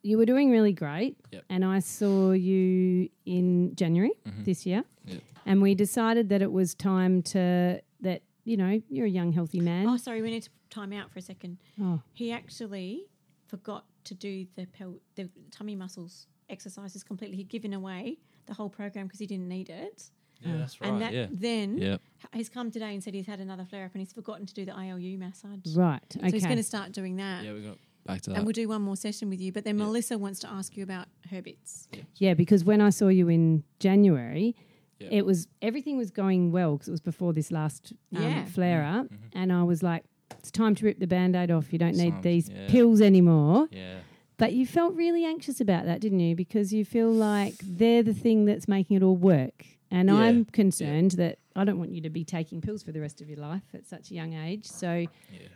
[0.06, 1.44] you were doing really great, Yep.
[1.50, 4.44] and I saw you in January mm-hmm.
[4.44, 5.22] this year, Yep.
[5.46, 9.60] and we decided that it was time to that you know you're a young healthy
[9.60, 9.88] man.
[9.88, 11.58] Oh, sorry, we need to time out for a second.
[11.82, 13.08] Oh, He actually
[13.48, 17.38] forgot to do the pel- the tummy muscles exercises completely.
[17.38, 20.12] He'd given away the whole program because he didn't need it.
[20.42, 20.58] Yeah, oh.
[20.60, 20.90] that's right.
[20.92, 21.28] and that yeah.
[21.32, 22.02] then Yep.
[22.34, 24.66] he's come today and said he's had another flare up and he's forgotten to do
[24.66, 25.76] the ILU massage.
[25.76, 26.04] right.
[26.18, 26.28] Okay.
[26.30, 27.44] So he's going to start doing that.
[27.44, 28.38] Yeah, we got back to that.
[28.38, 29.52] And we'll do one more session with you.
[29.52, 29.86] But then Yeah.
[29.86, 31.88] Melissa wants to ask you about her bits.
[32.18, 34.56] Yeah, because when I saw you in January,
[35.00, 35.10] Yeah.
[35.12, 38.46] it was everything was going well because it was before this last um, Yeah.
[38.46, 40.04] flare up, and I was like,
[40.40, 41.74] "It's time to rip the band-aid off.
[41.74, 42.68] You don't need Sounds- these yeah.
[42.68, 44.00] pills anymore." yeah.
[44.38, 46.36] But you felt really anxious about that, didn't you?
[46.36, 49.66] Because you feel like they're the thing that's making it all work.
[49.90, 53.00] And Yeah, I'm concerned that I don't want you to be taking pills for the
[53.00, 54.66] rest of your life at such a young age.
[54.66, 55.08] So Yeah.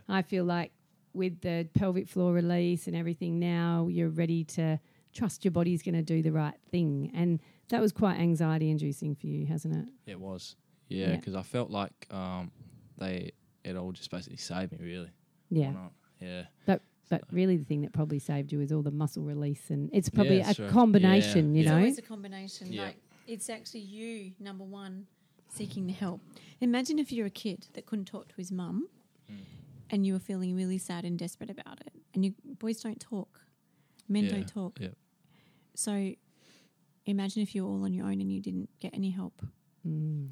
[0.07, 0.71] I feel like
[1.13, 4.79] with the pelvic floor release and everything now, you're ready to
[5.13, 7.11] trust your body's going to do the right thing.
[7.13, 10.11] And that was quite anxiety inducing for you, hasn't it?
[10.11, 10.55] It was.
[10.87, 11.15] Yeah, Yeah.
[11.17, 12.51] because I felt like um,
[12.97, 13.31] they
[13.63, 15.09] it all just basically saved me really.
[15.49, 15.73] Yeah.
[16.21, 16.43] Yeah.
[16.65, 19.89] But but really the thing that probably saved you is all the muscle release and
[19.91, 20.69] it's probably Yeah, a sure.
[20.69, 21.59] combination, Yeah.
[21.61, 21.77] you know, It's know.
[21.77, 22.71] always a combination.
[22.73, 22.83] Yeah.
[22.83, 25.07] Like it's actually you, number one,
[25.49, 26.21] seeking the help.
[26.61, 28.87] Imagine if you're a kid that couldn't talk to his mum
[29.27, 29.35] Hmm.
[29.89, 31.93] And you were feeling really sad and desperate about it.
[32.13, 33.41] And you boys don't talk.
[34.07, 34.79] Men Yeah, don't talk.
[34.79, 34.95] Yep.
[35.75, 36.13] So
[37.05, 39.41] imagine if you were all on your own and you didn't get any help.
[39.87, 40.29] Mm.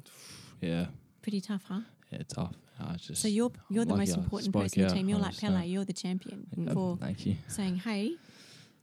[0.60, 0.86] Yeah.
[1.22, 1.80] Pretty tough, huh?
[2.10, 2.54] Yeah, tough.
[2.80, 5.08] I just So you're you're the most important person in the team.
[5.08, 5.40] You're like 100%.
[5.40, 5.66] Pele.
[5.66, 7.36] You're the champion Yeah, for Thank you.
[7.48, 8.16] saying, "Hey,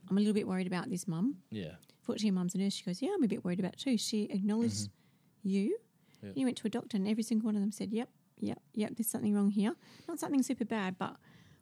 [0.09, 1.75] I'm a little bit worried about this, mum." Yeah.
[2.01, 2.73] Fortunately, your mum's a nurse.
[2.73, 4.89] She goes, "Yeah, I'm a bit worried about it too." She acknowledged
[5.43, 5.77] you.
[6.21, 6.33] Yep.
[6.35, 8.91] You went to a doctor, and every single one of them said, "Yep, yep, yep.
[8.95, 9.73] There's something wrong here.
[10.07, 11.15] Not something super bad, but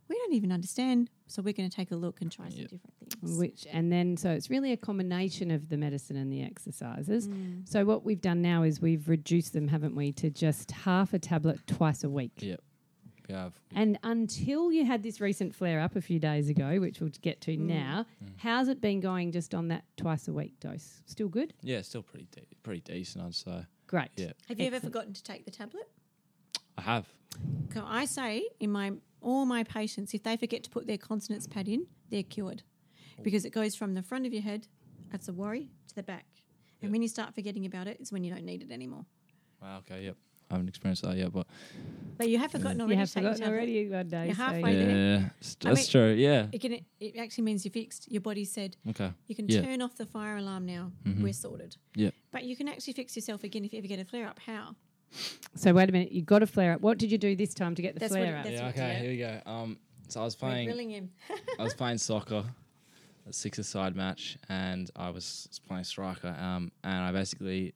[0.09, 1.09] we don't even understand.
[1.27, 4.17] So we're going to take a look and try some different things." Which and then
[4.17, 7.27] so it's really a combination of the medicine and the exercises.
[7.27, 7.67] Mm.
[7.67, 11.19] So what we've done now is we've reduced them, haven't we, to just half a
[11.19, 12.33] tablet twice a week.
[12.39, 12.61] Yep.
[13.29, 13.49] Yeah.
[13.73, 17.39] And until you had this recent flare up a few days ago, which we'll get
[17.41, 17.59] to Mm.
[17.67, 18.05] now,
[18.35, 21.01] how's it been going just on that twice a week dose?
[21.05, 21.53] Still good?
[21.61, 23.65] yeah, still pretty de- pretty decent, I'd say.
[23.87, 24.09] Great.
[24.17, 24.33] Yeah.
[24.49, 25.89] Have you ever forgotten to take the tablet?
[26.77, 27.07] I have.
[27.73, 31.47] So I say in my all my patients, if they forget to put their continence
[31.47, 32.61] pad in, they're cured,
[33.21, 34.67] because it goes from the front of your head,
[35.11, 36.25] that's a worry, to the back.
[36.81, 36.91] And Yep.
[36.91, 39.05] when you start forgetting about it, it, is when you don't need it anymore.
[39.61, 39.77] Wow.
[39.79, 40.03] Okay.
[40.05, 40.17] Yep.
[40.51, 41.47] I haven't experienced that yet, but
[42.17, 44.25] But you have forgotten already You have to take the forgotten already one day.
[44.25, 44.85] You're so halfway yeah.
[44.85, 44.97] there.
[45.21, 46.13] yeah, s- I that's mean- true.
[46.13, 46.47] Yeah.
[46.51, 46.73] It can.
[46.99, 48.11] It actually means you're fixed.
[48.11, 49.11] Your body said Okay.
[49.27, 49.61] you can Yeah.
[49.61, 50.91] turn off the fire alarm now.
[51.05, 51.21] Mhm.
[51.23, 51.77] We're sorted.
[51.95, 54.39] Yeah, But you can actually fix yourself again if you ever get a flare up.
[54.39, 54.75] How?
[55.55, 56.81] So wait a minute, you got a flare up.
[56.81, 58.51] What did you do this time to get the That's flare it- up?
[58.51, 58.67] yeah.
[58.69, 58.93] Okay.
[59.01, 59.39] Here we go.
[59.51, 59.77] Um.
[60.09, 60.65] So I was We're playing.
[60.67, 61.11] grilling him.
[61.59, 62.43] I was playing soccer,
[63.27, 66.35] a six-a-side match, and I was playing striker.
[66.39, 67.73] Um, and I basically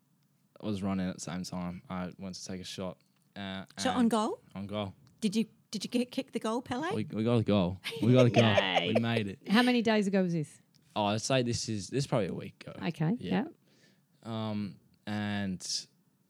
[0.61, 1.81] was running at the same time.
[1.89, 2.97] I went to take a shot.
[3.35, 4.39] Uh, Shot on goal.
[4.55, 4.93] On goal.
[5.21, 5.45] Did you?
[5.69, 6.87] Did you get kick the goal, Pele?
[6.95, 7.79] We, we got a goal.
[8.01, 8.55] We got a goal.
[8.87, 9.39] We made it.
[9.49, 10.49] How many days ago was this?
[10.95, 12.87] Oh, I'd say this is this is probably a week ago.
[12.87, 13.15] Okay.
[13.19, 13.43] Yeah.
[14.25, 14.49] Yeah.
[14.49, 15.65] Um, and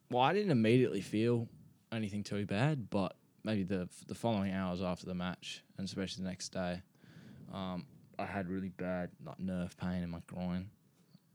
[0.10, 1.48] well, I didn't immediately feel
[1.92, 6.30] anything too bad, but maybe the the following hours after the match, and especially the
[6.30, 6.82] next day,
[7.54, 7.86] um,
[8.20, 10.70] I had really bad like nerve pain in my groin,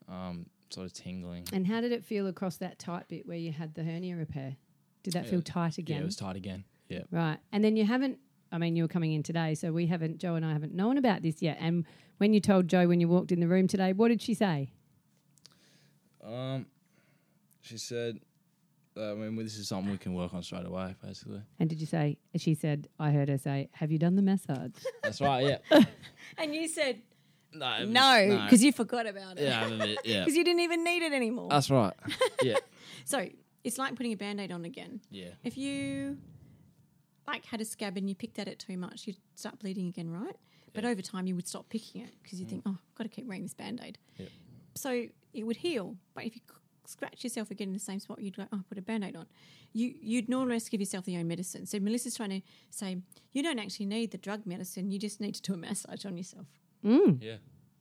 [0.08, 1.44] um, sort of tingling.
[1.52, 4.56] And how did it feel across that tight bit where you had the hernia repair?
[5.02, 5.96] Did that Yeah, feel tight again?
[5.96, 6.64] Yeah, it was tight again.
[6.88, 7.02] Yeah.
[7.11, 7.38] Right.
[7.50, 8.18] And then you haven't,
[8.52, 10.96] I mean, you were coming in today, so we haven't, Jo and I haven't known
[10.98, 11.56] about this yet.
[11.61, 11.85] And
[12.18, 14.70] when you told Jo when you walked in the room today, what did she say?
[16.24, 16.66] Um,
[17.61, 18.20] she said,
[18.96, 21.40] I mean, this is something we can work on straight away, basically.
[21.59, 24.70] And did you say, she said, I heard her say, Have you done the massage?
[25.02, 25.59] That's right.
[25.70, 25.83] Yeah.
[26.38, 27.00] And you said,
[27.52, 29.44] No, No, because you forgot about it.
[29.44, 30.20] yeah, I'm yeah.
[30.20, 31.48] Because you didn't even need it anymore.
[31.50, 31.94] That's right.
[32.42, 32.57] Yeah,
[33.05, 33.28] so
[33.64, 35.00] it's like putting a band aid on again.
[35.11, 36.18] yeah, If you
[37.26, 40.11] like had a scab and you picked at it too much, you'd start bleeding again,
[40.11, 40.37] right?
[40.74, 40.90] But Yeah.
[40.90, 42.50] over time, you would stop picking it because you mm.
[42.50, 43.98] think, oh, I've got to keep wearing this band aid.
[44.18, 44.28] Yep.
[44.74, 45.96] So it would heal.
[46.14, 46.55] But if you c-
[46.86, 49.26] scratch yourself again in the same spot, you'd go, oh, put a band aid on.
[49.72, 51.66] You, you'd more or less give yourself the own medicine.
[51.66, 52.40] So Melissa's trying to
[52.70, 52.98] say,
[53.32, 56.16] you don't actually need the drug medicine, you just need to do a massage on
[56.16, 56.46] yourself.
[56.84, 57.36] Mm, yeah,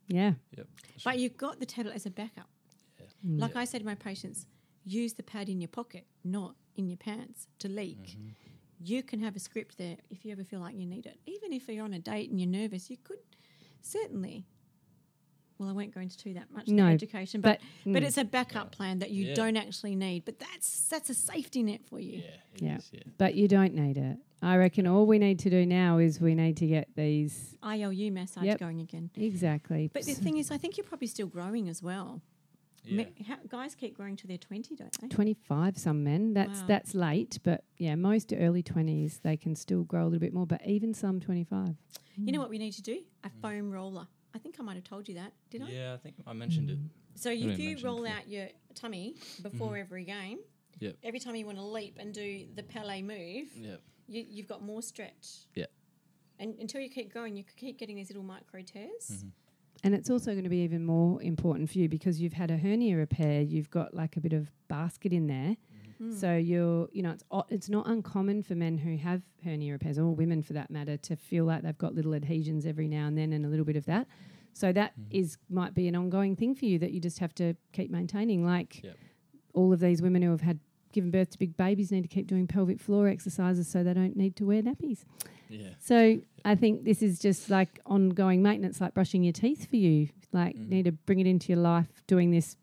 [0.08, 0.32] yeah.
[0.56, 0.66] yep.
[1.04, 2.48] But you've got the tablet as a backup.
[3.24, 4.46] Like I say to my patients,
[4.84, 8.16] use the pad in your pocket, not in your pants to leak.
[8.84, 11.18] You can have a script there if you ever feel like you need it.
[11.26, 13.18] Even if you're on a date and you're nervous, you could
[13.80, 14.44] certainly.
[15.62, 18.06] Well, I won't go into too that much No, no, education, but but- but, mm.
[18.06, 19.34] it's a backup plan that you Yeah.
[19.34, 20.24] don't actually need.
[20.24, 22.18] But that's that's a safety net for you.
[22.18, 22.24] Yeah,
[22.56, 22.76] it Yeah.
[22.78, 23.00] is, yeah.
[23.16, 24.18] But you don't need it.
[24.42, 28.10] I reckon all we need to do now is we need to get these ILU
[28.10, 28.58] massage Yep.
[28.58, 29.10] going again.
[29.14, 29.88] exactly.
[29.92, 32.22] But the thing is, I think you're probably still growing as well.
[32.84, 32.96] Yeah.
[33.04, 35.06] Me- how, guys keep growing to their 20, don't they?
[35.06, 36.66] 25 some men that's Wow.
[36.66, 40.48] that's late but yeah most early 20s they can still grow a little bit more
[40.48, 41.76] but even some 25
[42.16, 43.04] You know what we need to do?
[43.22, 44.08] A foam roller.
[44.34, 45.68] I think I might have told you that, did I?
[45.68, 46.78] Yeah, I think I mentioned it.
[47.14, 50.38] So if you mentioned roll out your tummy before every game,
[50.80, 50.96] Yep.
[51.04, 53.80] every time you want to leap and do the Pele move, Yep.
[54.08, 55.46] you, you've got more stretch.
[55.54, 55.66] Yeah.
[56.38, 58.88] And until you keep going, you keep getting these little micro tears.
[59.10, 59.28] Mm-hmm.
[59.84, 62.56] and it's also going to be even more important for you because you've had a
[62.56, 65.56] hernia repair you've got like a bit of basket in there
[66.02, 66.12] Hmm.
[66.12, 70.06] so you're you know it's it's not uncommon for men who have hernia repairs or
[70.14, 73.32] women for that matter to feel like they've got little adhesions every now and then
[73.32, 74.06] and a little bit of that
[74.52, 77.54] so that is might be an ongoing thing for you that you just have to
[77.72, 78.96] keep maintaining like Yep.
[79.54, 80.58] all of these women who have had
[80.92, 84.16] given birth to big babies need to keep doing pelvic floor exercises so they don't
[84.16, 85.04] need to wear nappies
[85.48, 85.70] Yeah.
[85.78, 90.08] so I think this is just like ongoing maintenance, like brushing your teeth for you.
[90.32, 90.68] Like Mhm.
[90.68, 92.56] need to bring it into your life, doing this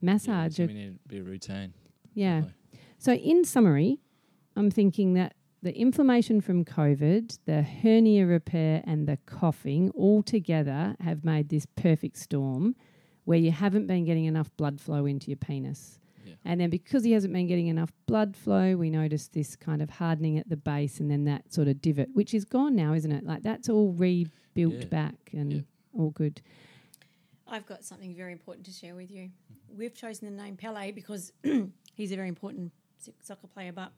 [0.00, 0.56] Yeah, massage.
[0.56, 1.74] so of, we need to be a routine.
[2.14, 2.40] yeah.
[2.40, 2.54] definitely.
[2.98, 3.98] So in summary,
[4.56, 10.96] I'm thinking that the inflammation from COVID, the hernia repair, and the coughing all together
[11.00, 12.76] have made this perfect storm,
[13.24, 15.98] where you haven't been getting enough blood flow into your penis.
[16.24, 16.34] Yeah.
[16.44, 19.90] And then because he hasn't been getting enough blood flow, we notice this kind of
[19.90, 23.10] hardening at the base and then that sort of divot, which is gone now, isn't
[23.12, 23.24] it?
[23.24, 24.84] Like that's all rebuilt Yeah.
[24.86, 25.60] back and Yeah.
[25.92, 26.40] all good.
[27.48, 29.30] I've got something very important to share with you.
[29.76, 31.32] We've chosen the name Pele because
[31.94, 32.85] he's a very important s-
[33.22, 33.92] soccer player, but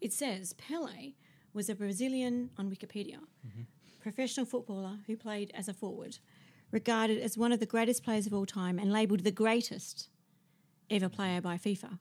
[0.00, 1.12] it says Pele
[1.52, 3.18] was a Brazilian on Wikipedia,
[4.00, 6.18] professional footballer who played as a forward,
[6.70, 10.08] regarded as one of the greatest players of all time and labelled the greatest
[10.90, 11.98] ever player by FIFA.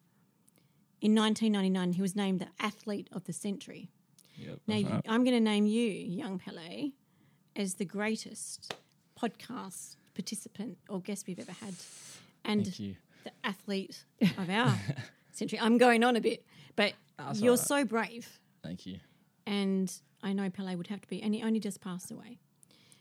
[1.01, 3.89] In 1999, he was named the Athlete of the Century.
[4.37, 4.59] Yep.
[4.67, 6.91] Now, I'm going to name you, young Pele,
[7.55, 8.73] as the greatest
[9.19, 11.73] podcast participant or guest we've ever had,
[12.43, 14.03] and the athlete
[14.37, 14.73] of our
[15.35, 15.59] century.
[15.61, 17.65] I'm going on a bit, but That's you're all right.
[17.65, 18.97] so brave, Thank you.
[19.45, 19.91] and
[20.21, 22.39] I know Pele would have to be, and he only just passed away,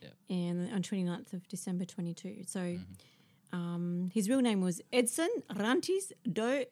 [0.02, 0.12] Yep.
[0.30, 2.42] and on 29th of December 22.
[2.46, 3.56] So, Mm-hmm.
[3.58, 6.64] um, his real name was Edson Arantes do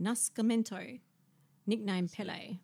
[0.00, 1.00] Nascimento,
[1.66, 2.56] nickname Pele.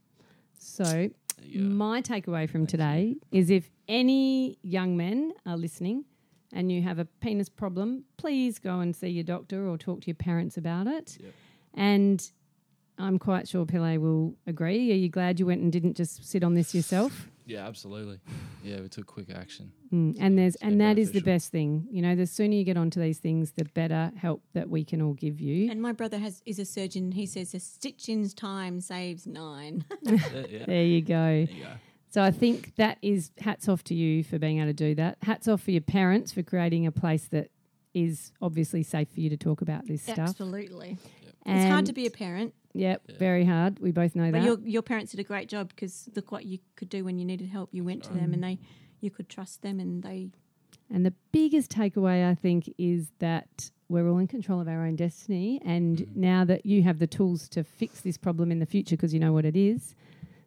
[0.58, 1.62] So There.
[1.62, 6.04] My takeaway from today is if any young men are listening
[6.52, 10.06] and you have a penis problem, please go and see your doctor or talk to
[10.06, 11.18] your parents about it.
[11.20, 11.32] Yep.
[11.74, 12.30] And
[12.98, 14.90] I'm quite sure Pele will agree.
[14.92, 17.28] Are you glad you went and didn't just sit on this yourself?
[17.48, 18.18] Yeah, absolutely.
[18.64, 19.70] Yeah, we took quick action.
[19.92, 20.16] Mm.
[20.18, 21.86] And there's it's been and that is the best thing.
[21.92, 25.00] You know, the sooner you get onto these things, the better help that we can
[25.00, 25.70] all give you.
[25.70, 27.12] And my brother has is a surgeon.
[27.12, 29.84] He says a stitch in time saves nine.
[30.02, 30.18] yeah,
[30.50, 30.64] yeah.
[30.66, 31.14] There you go.
[31.14, 31.70] There you go.
[32.10, 35.18] So I think that is hats off to you for being able to do that.
[35.22, 37.50] Hats off for your parents for creating a place that
[37.94, 40.18] is obviously safe for you to talk about this stuff.
[40.18, 40.98] Absolutely.
[41.44, 43.14] And it's hard to be a parent, Yep, Yeah.
[43.18, 43.78] very hard.
[43.80, 44.44] We both know but that.
[44.44, 47.24] your your parents did a great job because look what you could do when you
[47.24, 47.70] needed help.
[47.72, 48.58] You went to them and they
[49.00, 50.30] you could trust them and they
[50.90, 54.96] And the biggest takeaway, I think, is that we're all in control of our own
[54.96, 55.60] destiny.
[55.64, 56.16] And Mhm.
[56.16, 59.20] now that you have the tools to fix this problem in the future because you
[59.20, 59.94] know what it is.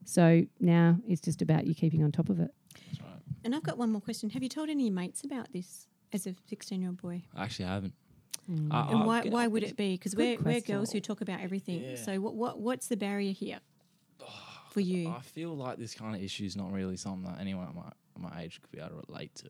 [0.05, 2.51] So now it's just about you keeping on top of it.
[2.88, 3.21] That's right.
[3.43, 4.30] And I've got one more question.
[4.32, 7.23] Have you told any of your mates about this as a 16 year old boy?
[7.36, 7.93] I actually haven't.
[8.49, 8.73] Mm.
[8.73, 9.93] I- And uh, why, I- why uh, would it be?
[9.95, 11.81] Because we're, we're girls who talk about everything.
[11.83, 11.95] Yeah.
[11.95, 13.59] So what, what what's the barrier here
[14.21, 15.09] ah, for you?
[15.09, 18.29] I feel like this kind of issue is not really something that anyone at my,
[18.29, 19.49] my age could be able to relate to.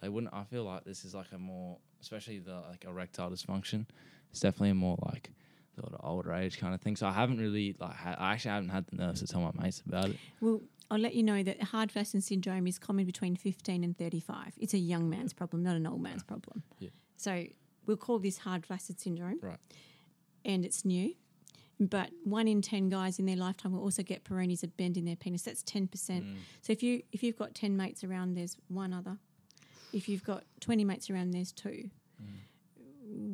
[0.00, 0.32] They wouldn't.
[0.32, 3.86] I feel like this is like a more, especially the like erectile dysfunction.
[4.30, 5.32] It's definitely a more like
[5.76, 6.96] the older age kind of thing.
[6.96, 7.94] So I haven't really like.
[7.94, 10.16] Ha- I actually haven't had the nerves to tell my mates about it.
[10.40, 10.60] Well,
[10.90, 14.54] I'll let you know that hard flaccid syndrome is common between 15 and 35.
[14.58, 16.62] It's a young man's problem, not an old man's problem.
[16.78, 16.90] Yeah.
[17.16, 17.44] So
[17.90, 19.58] we'll call this hard flaccid syndrome, Right.
[20.44, 21.14] and it's new.
[21.80, 25.04] But one in ten guys in their lifetime will also get Peyronie's of bend in
[25.06, 25.42] their penis.
[25.42, 26.24] That's ten percent.
[26.24, 26.36] Mm.
[26.62, 29.16] So if you if you've got ten mates around, there's one other.
[29.92, 31.90] If you've got twenty mates around, there's two.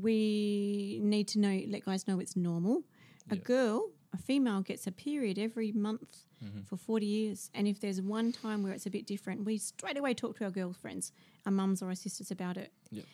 [0.02, 2.82] We need to know let guys know it's normal.
[3.30, 6.64] A girl, a female, gets a period every month Mm-hmm.
[6.68, 9.96] for forty years, and if there's one time where it's a bit different, we straight
[9.96, 11.10] away talk to our girlfriends,
[11.46, 12.72] our mums or our sisters about it.
[12.90, 13.06] Yep.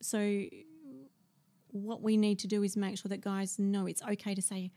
[0.00, 0.18] So
[1.72, 4.70] what we need to do is make sure that guys know it's okay to say,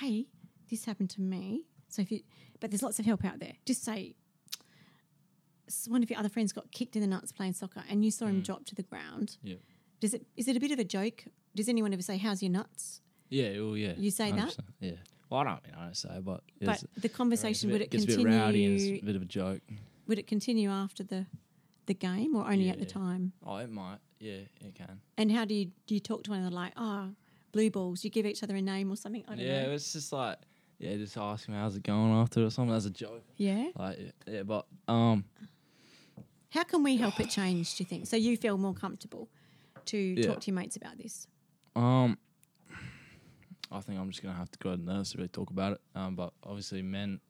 [0.00, 0.26] "Hey,
[0.70, 2.20] this happened to me." So if you,
[2.60, 3.54] but there's lots of help out there.
[3.64, 4.14] Just say,
[5.68, 8.10] "S- one of your other friends got kicked in the nuts playing soccer, and you
[8.10, 8.44] saw him mm.
[8.44, 9.38] drop to the ground.
[9.42, 9.56] Yeah.
[10.00, 11.24] Does it is it a bit of a joke?
[11.54, 13.00] Does anyone ever say, "How's your nuts"?
[13.28, 13.60] Yeah.
[13.60, 13.94] Well, yeah.
[13.96, 14.48] You say that?
[14.48, 14.92] 100%, Yeah.
[15.28, 18.26] Well, I don't mean I don't say, but But the conversation would it continue?
[18.26, 19.62] a bit rowdy and it's a bit of a joke.
[20.06, 21.26] would it continue after the
[21.86, 23.32] the game, or only at the time?
[23.44, 23.98] Oh, it might.
[24.18, 25.00] Yeah, it can.
[25.18, 27.10] And how do you do you talk to one another like, "Oh,
[27.52, 28.04] blue balls"?
[28.04, 29.24] You give each other a name or something?
[29.28, 29.72] I don't Yeah, know.
[29.72, 30.38] it's just like
[30.78, 33.24] yeah, just ask him how's it going after or something as a joke.
[33.36, 33.68] Yeah.
[33.78, 35.24] Like yeah, but um
[36.50, 37.76] How can we help it change?
[37.76, 38.06] Do you think?
[38.06, 39.28] So you feel more comfortable
[39.86, 40.26] to Yeah.
[40.26, 41.26] talk to your mates about this.
[41.74, 42.18] um
[43.70, 45.72] I think I'm just gonna have to go to the nurse to really talk about
[45.72, 45.80] it.
[45.94, 47.20] Um, but obviously men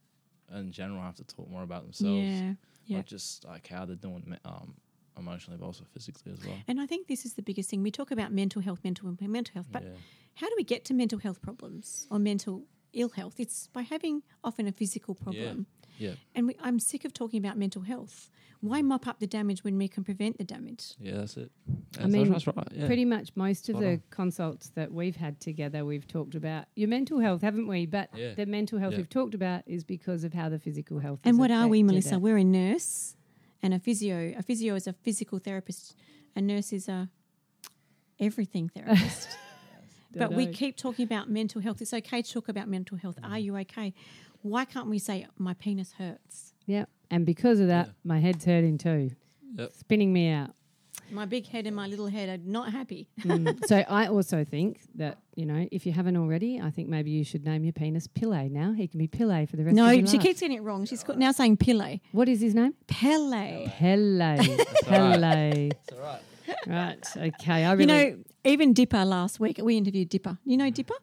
[0.55, 2.29] in general have to talk more about themselves.
[2.29, 2.55] Yeah.
[2.85, 2.97] Yeah.
[2.99, 4.75] Not just like how they're doing um
[5.19, 6.57] emotionally but also physically as well.
[6.69, 7.83] And I think this is the biggest thing.
[7.83, 9.91] We talk about mental health, mental mental health, but yeah.
[10.35, 13.35] how do we get to mental health problems or mental ill health?
[13.39, 15.67] It's by having often a physical problem.
[15.99, 16.13] Yeah.
[16.35, 18.31] And we, I'm sick of talking about mental health.
[18.61, 20.95] Why mop up the damage when we can prevent the damage?
[20.99, 21.51] Yeah, that's it.
[22.01, 22.57] I mean, that's right.
[22.71, 22.87] Yeah.
[22.87, 24.03] pretty much most of Spot the on.
[24.11, 27.87] consults that we've had together, we've talked about your mental health, haven't we?
[27.87, 28.35] But Yeah.
[28.35, 28.99] the mental health Yeah.
[28.99, 31.21] we've talked about is because of how the physical health.
[31.25, 32.19] And has what are we, Melissa?
[32.19, 33.17] We're a nurse
[33.63, 34.35] and a physio.
[34.37, 35.95] A physio is a physical therapist.
[36.35, 37.09] A nurse is a
[38.19, 39.29] everything therapist.
[40.15, 41.81] but we keep talking about mental health.
[41.83, 43.19] It's okay to talk about mental health.
[43.23, 43.93] Are you okay?
[44.43, 46.53] Why can't we say my penis hurts?
[46.67, 47.93] Yeah, and because of that, Yeah.
[48.05, 49.11] my head's hurting too,
[49.57, 49.73] Yep.
[49.73, 50.55] spinning me out.
[51.11, 53.09] My big head and my little head are not happy.
[53.27, 53.67] Mm.
[53.67, 57.25] so I also think that you know if you haven't already, I think maybe you
[57.25, 58.73] should name your penis Pele now.
[58.73, 60.05] He can be Pele for the rest no, of your life.
[60.05, 60.27] No, she life.
[60.27, 60.85] keeps getting it wrong.
[60.87, 61.99] She's now saying Pele.
[62.13, 62.75] What is his name?
[62.87, 63.67] Pele.
[63.79, 64.59] Pele.
[64.85, 65.71] Pele.
[65.71, 66.23] It's all right.
[66.67, 67.07] Right.
[67.17, 67.65] Okay.
[67.65, 67.83] I really.
[67.83, 70.39] You know, even Dipper last week, we interviewed Dipper.
[70.45, 70.95] You know Dipper?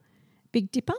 [0.54, 0.96] Big Dipper?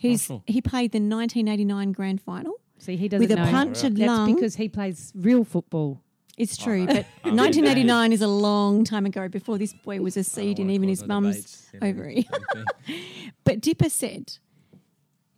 [0.00, 0.42] He's, sure.
[0.46, 3.50] He played the 1989 grand final see, he doesn't with a know.
[3.50, 4.34] punctured That's lung.
[4.34, 6.00] because he plays real football.
[6.42, 7.06] It's true, right.
[7.22, 10.88] but 1989 is a long time ago before this boy was a seed in even
[10.88, 12.28] his mum's ovary.
[13.44, 14.38] But Dipper said,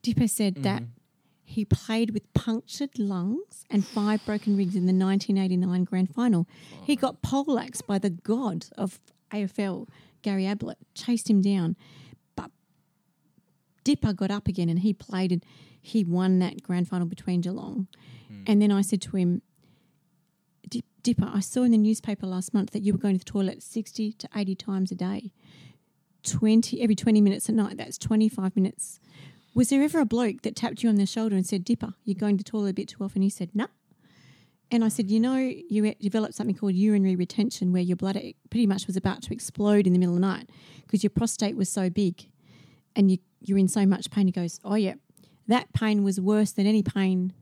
[0.03, 0.91] Dipper said that Mm-hmm.
[1.45, 6.47] he played with punctured lungs and five broken ribs in the 1989 grand final.
[6.85, 8.99] He got poleaxed by the god of
[9.33, 9.89] AFL,
[10.23, 11.77] Gary Ablett, chased him down.
[12.37, 12.51] But
[13.85, 15.45] Dipper got up again and he played and
[15.81, 17.89] he won that grand final between Geelong.
[18.47, 19.43] And then I said to him,
[21.05, 23.63] Dipper, I saw in the newspaper last month that you were going to the toilet
[23.63, 25.33] 60 to 80 times a day.
[26.25, 28.99] 20 every 20 minutes at night that's 25 minutes.
[29.55, 32.15] Was there ever a bloke that tapped you on the shoulder and said dipper you're
[32.19, 33.23] going to the toilet a bit too often?
[33.23, 33.67] He said no
[34.71, 38.67] and i said you know you developed something called urinary retention where your bladder pretty
[38.67, 40.49] much was about to explode in the middle of the night
[40.83, 42.27] because your prostate was so big
[42.97, 44.27] and you, you're in so much pain.
[44.27, 44.95] He goes oh yeah.
[45.47, 47.35] That pain was worse than any pain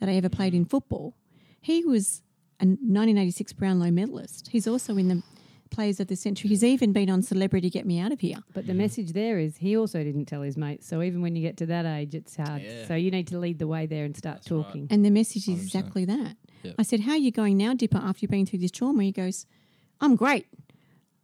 [0.00, 1.14] that i ever played in football.
[1.60, 2.22] He was
[2.60, 5.22] a 1986 brownlow medalist he's also in the
[5.70, 8.66] players of the century he's even been on celebrity get me out of here But
[8.66, 10.86] the message there is he also didn't tell his mates.
[10.86, 12.62] So even when you get to that age, it's hard.
[12.62, 12.86] Yeah.
[12.86, 14.62] So you need to lead the way there and start That's right.
[14.64, 14.86] talking.
[14.90, 15.62] And the message is 100%.
[15.64, 16.36] exactly that.
[16.62, 16.74] Yep.
[16.78, 19.02] I said, How are you going now, Dipper, after you've been through this trauma?
[19.02, 19.44] He goes,
[20.00, 20.46] I'm great.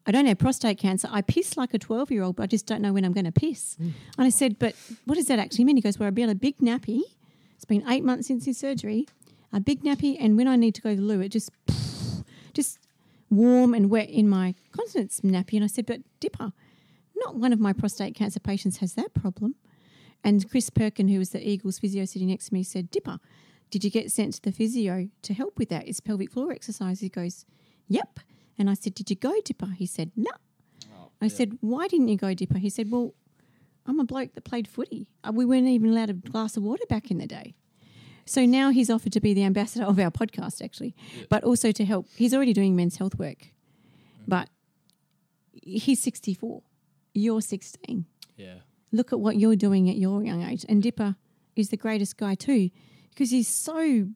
[0.06, 1.08] I don't have prostate cancer.
[1.10, 3.24] I piss like a 12 year old, but I just don't know when I'm going
[3.24, 3.76] to piss.
[3.80, 3.92] Mm.
[4.18, 4.74] And I said, But
[5.06, 5.76] what does that actually mean?
[5.76, 7.02] He goes, Well, I've got a big nappy.
[7.54, 9.06] It's been eight months since his surgery.
[9.52, 11.50] A big nappy, and when I need to go to the loo, it just,
[12.54, 12.78] just
[13.28, 15.54] warm and wet in my continence nappy.
[15.54, 16.52] And I said, But Dipper,
[17.16, 19.54] not one of my prostate cancer patients has that problem.
[20.24, 23.18] And Chris Perkin, who was the Eagles physio sitting next to me, said, Dipper,
[23.70, 25.88] did you get sent to the physio to help with that?
[25.88, 27.00] Is pelvic floor exercise?
[27.00, 27.44] He goes,
[27.88, 28.20] Yep.
[28.58, 29.74] And I said, Did you go, Dipper?
[29.76, 30.30] He said, No.
[31.20, 32.58] I said, Why didn't you go, Dipper?
[32.58, 33.14] He said, Well,
[33.86, 35.08] I'm a bloke that played footy.
[35.24, 37.54] Uh, We weren't even allowed a glass of water back in the day.
[38.24, 40.94] So now he's offered to be the ambassador of our podcast, actually,
[41.28, 42.06] but also to help.
[42.16, 44.28] He's already doing men's health work, mm.
[44.28, 44.48] but
[45.52, 46.62] he's 64.
[47.14, 48.06] You're 16
[48.36, 48.54] Yeah.
[48.90, 50.64] look at what you're doing at your young age.
[50.68, 51.16] And Dipper
[51.56, 52.70] is the greatest guy too,
[53.10, 54.08] because he's so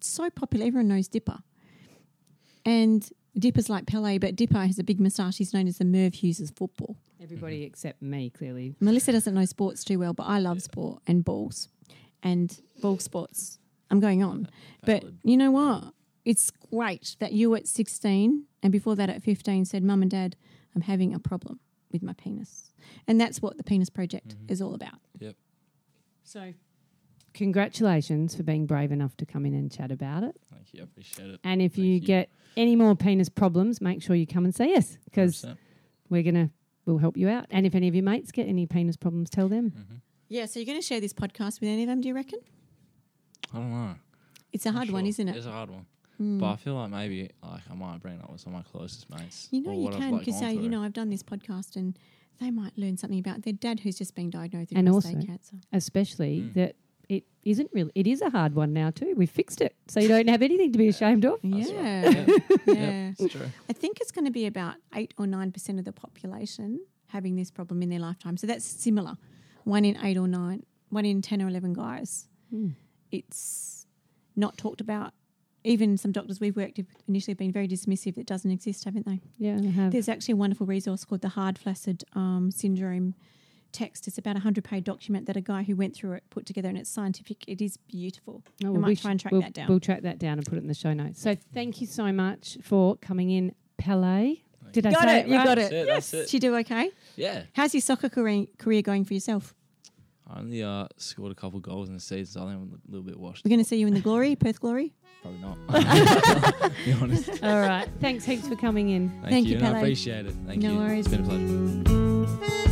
[0.00, 0.66] so popular.
[0.66, 1.38] Everyone knows Dipper,
[2.64, 5.38] and Dipper's like Pele, but Dipper has a big moustache.
[5.38, 6.96] He's known as the Merv Hughes of football.
[7.22, 7.66] Everybody mm-hmm.
[7.66, 8.74] except me, clearly.
[8.80, 11.68] Melissa doesn't know sports too well, but I love sport and balls
[12.22, 13.58] and ball sports.
[13.90, 14.48] I'm going on,
[14.84, 15.92] but you know what?
[16.24, 20.34] It's great that you at 16 and before that at 15 said, "Mum and Dad,
[20.74, 21.60] I'm having a problem
[21.92, 22.72] with my penis,"
[23.06, 24.98] and that's what the Penis Project is all about.
[25.20, 25.36] Yep.
[26.24, 26.52] So,
[27.32, 30.36] congratulations for being brave enough to come in and chat about it.
[30.52, 30.80] Thank you.
[30.80, 31.40] I appreciate it.
[31.44, 32.00] And if Thank you, you.
[32.00, 35.44] get any more penis problems, make sure you come and see us because
[36.08, 36.50] we're gonna
[36.86, 37.46] we'll help you out.
[37.50, 39.70] And if any of your mates get any penis problems, tell them.
[39.72, 40.00] Mhm.
[40.28, 42.00] Yeah, so you're going to share this podcast with any of them?
[42.00, 42.40] Do you reckon?
[43.52, 43.94] I don't know.
[44.52, 45.36] It's a hard Not one, isn't it?
[45.36, 45.86] It's a hard one.
[46.20, 46.38] Mm.
[46.40, 48.70] But I feel like maybe like I might bring it up with some of my
[48.70, 49.48] closest mates.
[49.50, 51.96] You know, you can like, because gone say, you know, I've done this podcast and
[52.40, 55.26] they might learn something about their dad who's just been diagnosed with And prostate also-
[55.26, 55.56] cancer.
[55.72, 56.54] Especially Mm.
[56.54, 56.76] that
[57.08, 59.12] it isn't really it is a hard one now too.
[59.16, 59.76] We've fixed it.
[59.88, 61.38] So you don't have anything to be ashamed of.
[61.44, 62.26] That's Yeah, right.
[62.66, 62.74] yeah.
[62.74, 63.46] Yeah, it's true.
[63.68, 67.36] I think it's going to be about eight or nine percent of the population having
[67.36, 68.36] this problem in their lifetime.
[68.38, 69.16] So that's similar.
[69.66, 72.28] One in eight or nine, one in ten or eleven guys.
[72.54, 72.74] Mm.
[73.10, 73.84] It's
[74.36, 75.12] not talked about.
[75.64, 78.16] Even some doctors we've worked with initially have been very dismissive.
[78.16, 79.20] It doesn't exist, haven't they?
[79.38, 79.90] Yeah, I have.
[79.90, 83.16] There's actually a wonderful resource called the Hard Flaccid um, Syndrome
[83.72, 84.06] text.
[84.06, 86.68] It's about a hundred page document that a guy who went through it put together,
[86.68, 87.42] and it's scientific.
[87.48, 88.44] It is beautiful.
[88.64, 89.66] Oh, we well, might we try and track we'll, that down.
[89.68, 91.20] We'll track that down and put it in the show notes.
[91.20, 94.36] So thank you so much for coming in, Pele.
[94.72, 95.44] Did I Got say it, you right?
[95.44, 95.76] got That's it.
[95.76, 95.86] it.
[95.86, 96.22] That's it.
[96.22, 96.90] Did you do okay?
[97.16, 97.42] Yeah.
[97.54, 99.54] How's your soccer career, career going for yourself?
[100.28, 102.90] I only uh, scored a couple goals in the season, so I think I'm a
[102.90, 103.44] little bit washed.
[103.44, 104.92] We're going to see you in the glory, Perth Glory.
[105.22, 105.56] Probably not.
[106.84, 107.28] be honest.
[107.42, 107.88] All right.
[108.00, 109.10] Thanks heaps for coming in.
[109.22, 109.52] Thank you.
[109.58, 110.34] you, and I appreciate it.
[110.46, 110.78] Thank No you.
[110.78, 111.06] worries.
[111.06, 112.66] It's been a pleasure.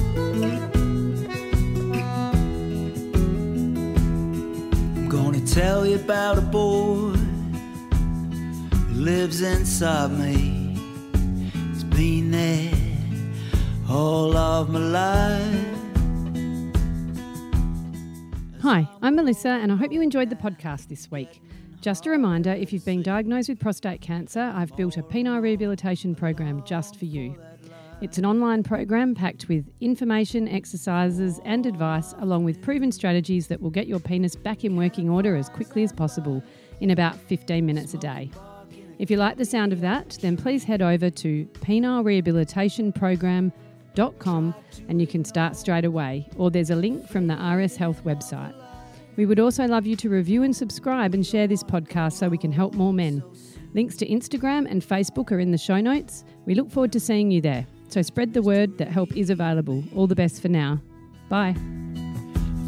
[4.97, 10.77] I'm gonna tell you about a boy who lives inside me.
[11.73, 12.74] He's been there
[13.89, 15.67] all of my life.
[18.63, 21.43] Hi, I'm Melissa, and I hope you enjoyed the podcast this week.
[21.81, 26.15] Just a reminder if you've been diagnosed with prostate cancer, I've built a penile rehabilitation
[26.15, 27.37] program just for you.
[28.01, 33.61] It's an online program packed with information, exercises, and advice, along with proven strategies that
[33.61, 36.43] will get your penis back in working order as quickly as possible
[36.81, 38.31] in about 15 minutes a day.
[38.99, 42.03] If you like the sound of that, then please head over to penile
[43.99, 48.55] and you can start straight away, or there's a link from the RS Health website.
[49.17, 52.39] We would also love you to review and subscribe and share this podcast so we
[52.39, 53.23] can help more men.
[53.75, 56.25] Links to Instagram and Facebook are in the show notes.
[56.47, 57.67] We look forward to seeing you there.
[57.89, 59.85] So spread the word that help is available.
[59.95, 60.81] All the best for now.
[61.29, 61.57] Bye.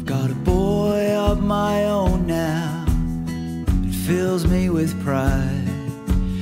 [0.05, 2.85] Got a boy of my own now.
[3.85, 5.65] It fills me with pride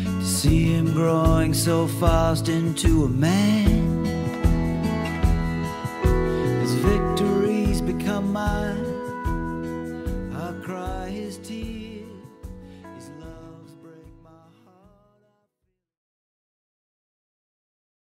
[0.06, 3.95] to see him growing so fast into a man.
[6.82, 8.95] Victories become mine.